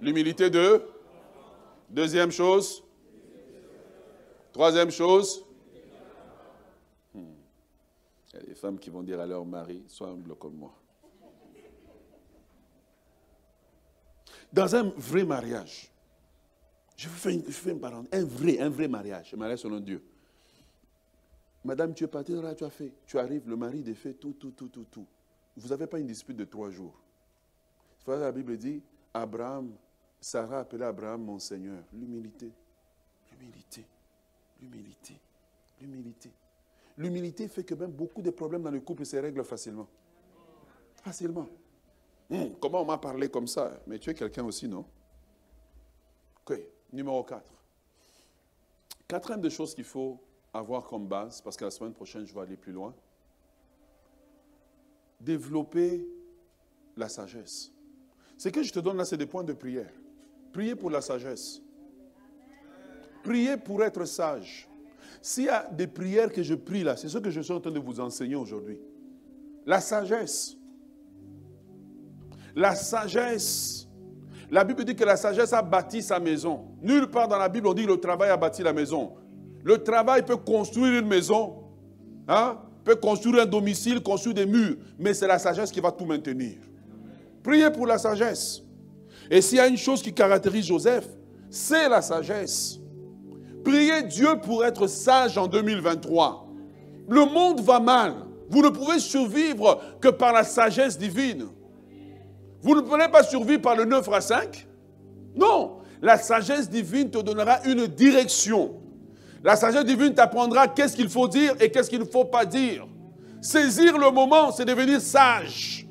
[0.00, 0.82] l'humilité de.
[1.90, 2.82] Deuxième chose.
[4.52, 5.44] Troisième chose,
[7.14, 7.22] il
[8.34, 10.74] y a des femmes qui vont dire à leur mari, sois humble comme moi.
[14.52, 15.90] Dans un vrai mariage,
[16.96, 20.02] je fais une, je une parenthèse, un vrai, un vrai mariage, un mariage selon Dieu.
[21.64, 24.68] Madame, tu es partie tu as fait, tu arrives, le mari fait tout, tout, tout,
[24.68, 25.06] tout, tout.
[25.56, 26.94] Vous n'avez pas une dispute de trois jours.
[28.06, 28.82] La Bible dit,
[29.12, 29.74] Abraham,
[30.20, 31.82] Sarah appelait Abraham mon Seigneur.
[31.92, 32.52] L'humilité,
[33.30, 33.86] l'humilité,
[34.60, 35.20] l'humilité,
[35.80, 36.30] l'humilité.
[36.96, 39.88] L'humilité fait que même beaucoup de problèmes dans le couple se règlent facilement.
[40.96, 41.48] Facilement.
[42.30, 43.80] Hum, comment on m'a parlé comme ça?
[43.86, 44.84] Mais tu es quelqu'un aussi, non?
[46.40, 46.60] Ok,
[46.92, 47.42] numéro 4.
[49.08, 50.18] Quatrième des choses qu'il faut
[50.52, 52.94] avoir comme base, parce que la semaine prochaine, je vais aller plus loin.
[55.24, 56.06] Développer
[56.96, 57.72] la sagesse.
[58.36, 59.92] Ce que je te donne là, c'est des points de prière.
[60.52, 61.62] Prier pour la sagesse.
[63.22, 64.68] Prier pour être sage.
[65.22, 67.60] S'il y a des prières que je prie là, c'est ce que je suis en
[67.60, 68.78] train de vous enseigner aujourd'hui.
[69.64, 70.56] La sagesse.
[72.54, 73.88] La sagesse.
[74.50, 76.66] La Bible dit que la sagesse a bâti sa maison.
[76.82, 79.14] Nulle part dans la Bible on dit que le travail a bâti la maison.
[79.62, 81.64] Le travail peut construire une maison,
[82.28, 86.04] hein, peut construire un domicile, construire des murs, mais c'est la sagesse qui va tout
[86.04, 86.56] maintenir.
[87.42, 88.62] Priez pour la sagesse.
[89.30, 91.06] Et s'il y a une chose qui caractérise Joseph,
[91.50, 92.78] c'est la sagesse.
[93.64, 96.46] Priez Dieu pour être sage en 2023.
[97.08, 98.14] Le monde va mal.
[98.48, 101.46] Vous ne pouvez survivre que par la sagesse divine.
[102.60, 104.66] Vous ne pouvez pas survivre par le 9 à 5.
[105.34, 105.78] Non.
[106.02, 108.74] La sagesse divine te donnera une direction.
[109.44, 112.88] La sagesse divine t'apprendra qu'est-ce qu'il faut dire et qu'est-ce qu'il ne faut pas dire.
[113.42, 115.86] Saisir le moment, c'est devenir sage.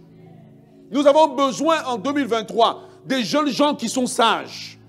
[0.90, 4.80] Nous avons besoin en 2023 des jeunes gens qui sont sages.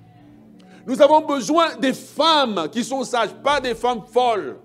[0.87, 4.57] Nous avons besoin des femmes qui sont sages, pas des femmes folles.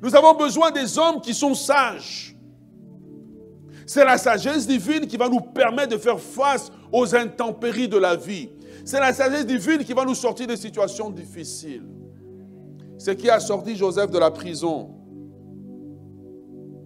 [0.00, 2.36] Nous avons besoin des hommes qui sont sages.
[3.86, 8.14] C'est la sagesse divine qui va nous permettre de faire face aux intempéries de la
[8.14, 8.50] vie.
[8.84, 11.82] C'est la sagesse divine qui va nous sortir des situations difficiles.
[12.98, 14.90] Ce qui a sorti Joseph de la prison,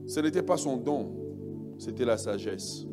[0.06, 1.12] ce n'était pas son don,
[1.78, 2.86] c'était la sagesse.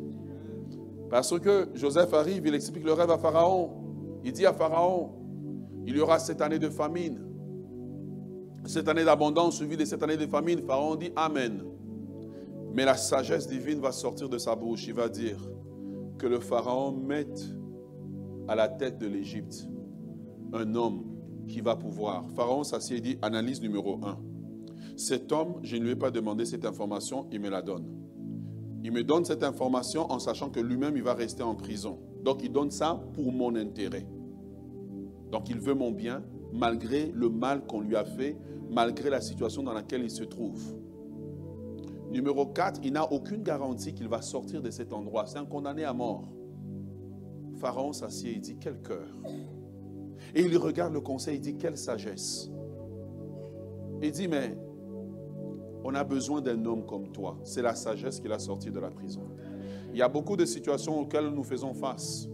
[1.10, 3.70] Parce que Joseph arrive, il explique le rêve à Pharaon.
[4.24, 5.10] Il dit à Pharaon,
[5.86, 7.20] il y aura cette année de famine.
[8.64, 10.60] Cette année d'abondance suivie de cette année de famine.
[10.66, 11.62] Pharaon dit Amen.
[12.72, 14.86] Mais la sagesse divine va sortir de sa bouche.
[14.86, 15.38] Il va dire,
[16.20, 17.48] que le Pharaon mette
[18.46, 19.66] à la tête de l'Égypte
[20.52, 21.02] un homme
[21.50, 22.24] qui va pouvoir.
[22.30, 24.18] Pharaon s'assied et dit, analyse numéro un.
[24.96, 27.86] Cet homme, je ne lui ai pas demandé cette information, il me la donne.
[28.82, 31.98] Il me donne cette information en sachant que lui-même, il va rester en prison.
[32.24, 34.06] Donc, il donne ça pour mon intérêt.
[35.30, 36.22] Donc, il veut mon bien,
[36.52, 38.36] malgré le mal qu'on lui a fait,
[38.70, 40.60] malgré la situation dans laquelle il se trouve.
[42.10, 45.26] Numéro 4, il n'a aucune garantie qu'il va sortir de cet endroit.
[45.26, 46.28] C'est un condamné à mort.
[47.56, 49.06] Pharaon s'assied et dit, quel cœur.
[50.34, 52.50] Et il regarde le conseil et dit, quelle sagesse.
[54.02, 54.56] Il dit, mais
[55.84, 57.38] on a besoin d'un homme comme toi.
[57.44, 59.22] C'est la sagesse qui l'a sorti de la prison.
[59.92, 62.28] Il y a beaucoup de situations auxquelles nous faisons face.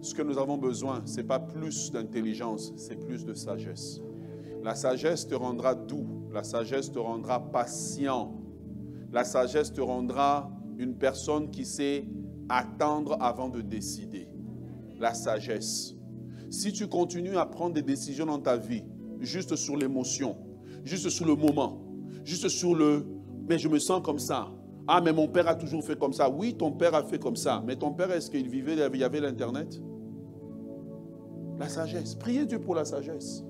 [0.00, 4.00] Ce que nous avons besoin, ce n'est pas plus d'intelligence, c'est plus de sagesse.
[4.62, 8.32] La sagesse te rendra doux, la sagesse te rendra patient,
[9.12, 12.06] la sagesse te rendra une personne qui sait
[12.48, 14.28] attendre avant de décider.
[14.98, 15.94] La sagesse.
[16.52, 18.84] Si tu continues à prendre des décisions dans ta vie,
[19.20, 20.36] juste sur l'émotion,
[20.84, 21.82] juste sur le moment,
[22.24, 23.06] juste sur le
[23.48, 24.48] mais je me sens comme ça.
[24.86, 26.28] Ah, mais mon père a toujours fait comme ça.
[26.28, 27.62] Oui, ton père a fait comme ça.
[27.66, 29.80] Mais ton père, est-ce qu'il vivait, il y avait l'Internet?
[31.58, 32.14] La sagesse.
[32.14, 33.42] Priez Dieu pour la sagesse.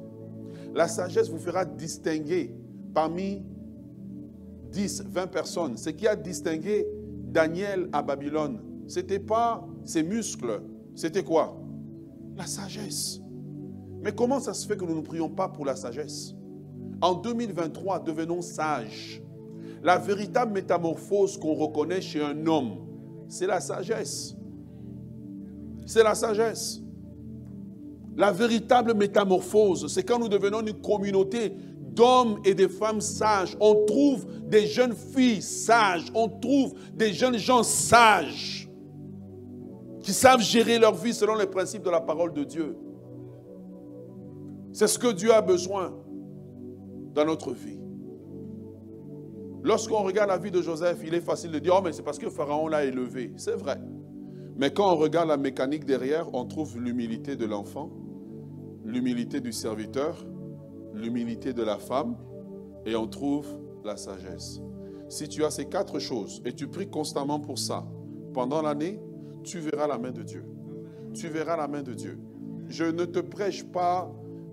[0.75, 2.55] La sagesse vous fera distinguer
[2.95, 3.43] parmi
[4.71, 5.77] 10, 20 personnes.
[5.77, 6.87] Ce qui a distingué
[7.25, 10.63] Daniel à Babylone, ce n'était pas ses muscles.
[10.95, 11.62] C'était quoi?
[12.37, 13.21] La sagesse.
[14.03, 16.35] Mais comment ça se fait que nous ne prions pas pour la sagesse?
[17.01, 19.23] En 2023, devenons sages.
[19.83, 22.79] La véritable métamorphose qu'on reconnaît chez un homme,
[23.29, 24.37] c'est la sagesse.
[25.87, 26.81] C'est la sagesse.
[28.17, 31.57] La véritable métamorphose, c'est quand nous devenons une communauté
[31.95, 33.57] d'hommes et de femmes sages.
[33.61, 38.69] On trouve des jeunes filles sages, on trouve des jeunes gens sages
[40.03, 42.77] qui savent gérer leur vie selon les principes de la parole de Dieu.
[44.73, 45.95] C'est ce que Dieu a besoin
[47.15, 47.79] dans notre vie.
[49.63, 52.19] Lorsqu'on regarde la vie de Joseph, il est facile de dire, oh mais c'est parce
[52.19, 53.33] que Pharaon l'a élevé.
[53.37, 53.81] C'est vrai.
[54.57, 57.91] Mais quand on regarde la mécanique derrière, on trouve l'humilité de l'enfant,
[58.85, 60.27] l'humilité du serviteur,
[60.95, 62.17] l'humilité de la femme,
[62.85, 63.47] et on trouve
[63.85, 64.61] la sagesse.
[65.09, 67.87] Si tu as ces quatre choses et tu pries constamment pour ça,
[68.35, 68.99] pendant l'année,
[69.43, 70.45] tu verras la main de Dieu.
[71.15, 72.19] Tu verras la main de Dieu.
[72.69, 74.11] Je ne te prêche pas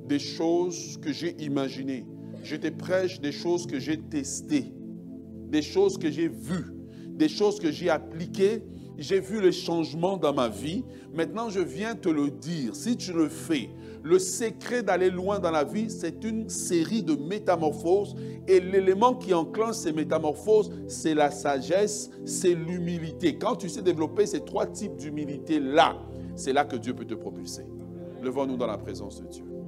[0.07, 2.05] des choses que j'ai imaginées
[2.43, 4.73] je te prêche des choses que j'ai testées,
[5.49, 6.73] des choses que j'ai vues,
[7.09, 8.63] des choses que j'ai appliquées.
[8.99, 10.83] J'ai vu le changement dans ma vie.
[11.13, 12.75] Maintenant, je viens te le dire.
[12.75, 13.69] Si tu le fais,
[14.03, 18.15] le secret d'aller loin dans la vie, c'est une série de métamorphoses.
[18.45, 23.37] Et l'élément qui enclenche ces métamorphoses, c'est la sagesse, c'est l'humilité.
[23.37, 25.95] Quand tu sais développer ces trois types d'humilité-là,
[26.35, 27.63] c'est là que Dieu peut te propulser.
[28.21, 29.58] Levons-nous dans la présence de Dieu.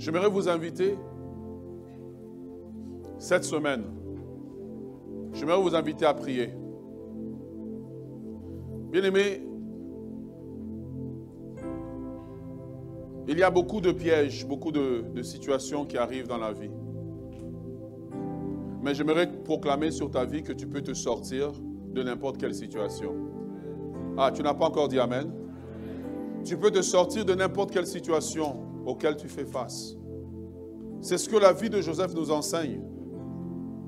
[0.00, 0.96] J'aimerais vous inviter
[3.18, 3.84] cette semaine.
[5.34, 6.54] J'aimerais vous inviter à prier.
[8.90, 9.42] bien aimé,
[13.28, 16.70] il y a beaucoup de pièges, beaucoup de, de situations qui arrivent dans la vie.
[18.82, 21.52] Mais j'aimerais proclamer sur ta vie que tu peux te sortir
[21.92, 23.14] de n'importe quelle situation.
[24.16, 25.30] Ah, tu n'as pas encore dit Amen?
[26.42, 29.96] Tu peux te sortir de n'importe quelle situation auquel tu fais face.
[31.00, 32.82] C'est ce que la vie de Joseph nous enseigne.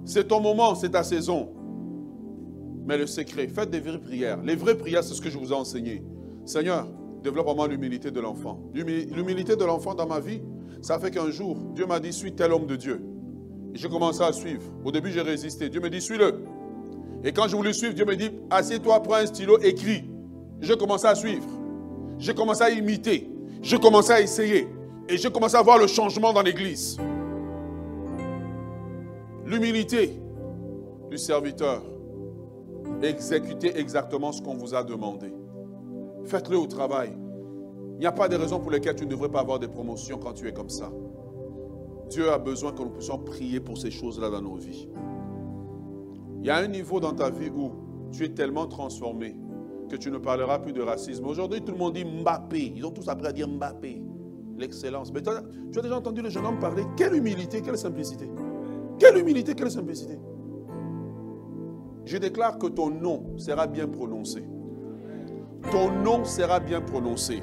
[0.05, 1.51] C'est ton moment, c'est ta saison.
[2.87, 4.43] Mais le secret, faites des vraies prières.
[4.43, 6.03] Les vraies prières, c'est ce que je vous ai enseigné.
[6.45, 6.89] Seigneur,
[7.23, 8.59] développe en moi l'humilité de l'enfant.
[8.75, 10.41] L'humilité de l'enfant dans ma vie,
[10.81, 13.01] ça fait qu'un jour, Dieu m'a dit, suis tel homme de Dieu.
[13.75, 14.63] J'ai commencé à suivre.
[14.85, 15.69] Au début, j'ai résisté.
[15.69, 16.43] Dieu me dit, suis-le.
[17.25, 20.11] Et quand je voulais suivre, Dieu me dit, assieds-toi, prends un stylo, écris.
[20.61, 21.47] J'ai commencé à suivre.
[22.19, 23.31] J'ai commencé à imiter.
[23.63, 24.67] J'ai commencé à essayer.
[25.13, 26.97] Et j'ai commencé à voir le changement dans l'église.
[29.45, 30.19] L'humilité
[31.11, 31.83] du serviteur.
[33.03, 35.35] Exécutez exactement ce qu'on vous a demandé.
[36.25, 37.13] Faites-le au travail.
[37.97, 40.17] Il n'y a pas de raison pour lesquelles tu ne devrais pas avoir des promotions
[40.17, 40.91] quand tu es comme ça.
[42.09, 44.89] Dieu a besoin que nous puissions prier pour ces choses-là dans nos vies.
[46.41, 47.71] Il y a un niveau dans ta vie où
[48.13, 49.37] tu es tellement transformé
[49.91, 51.27] que tu ne parleras plus de racisme.
[51.27, 52.73] Aujourd'hui, tout le monde dit Mbappé.
[52.77, 54.01] Ils ont tous appris à dire Mbappé
[54.63, 55.13] l'excellence.
[55.13, 58.31] Mais tu as déjà entendu le jeune homme parler Quelle humilité, quelle simplicité.
[58.99, 60.19] Quelle humilité, quelle simplicité.
[62.05, 64.45] Je déclare que ton nom sera bien prononcé.
[65.71, 67.43] ton nom sera bien prononcé.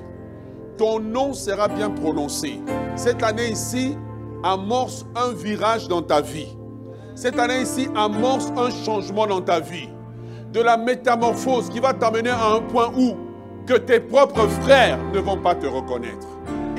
[0.78, 2.60] Ton nom sera bien prononcé.
[2.96, 3.96] Cette année ici,
[4.44, 6.48] amorce un virage dans ta vie.
[7.16, 9.90] Cette année ici, amorce un changement dans ta vie.
[10.54, 13.16] De la métamorphose qui va t'amener à un point où
[13.66, 16.28] que tes propres frères ne vont pas te reconnaître.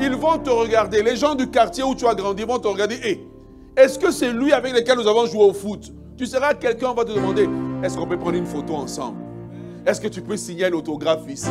[0.03, 1.03] Ils vont te regarder.
[1.03, 2.98] Les gens du quartier où tu as grandi vont te regarder.
[3.05, 3.20] Et
[3.76, 5.92] est-ce que c'est lui avec lequel nous avons joué au foot?
[6.16, 7.48] Tu seras quelqu'un, va te demander,
[7.82, 9.18] est-ce qu'on peut prendre une photo ensemble?
[9.86, 11.51] Est-ce que tu peux signer un autographe ici?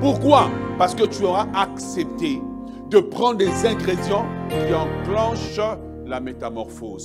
[0.00, 0.50] Pourquoi?
[0.78, 2.40] Parce que tu auras accepté
[2.90, 5.60] de prendre des ingrédients qui enclenchent
[6.06, 7.00] la métamorphose.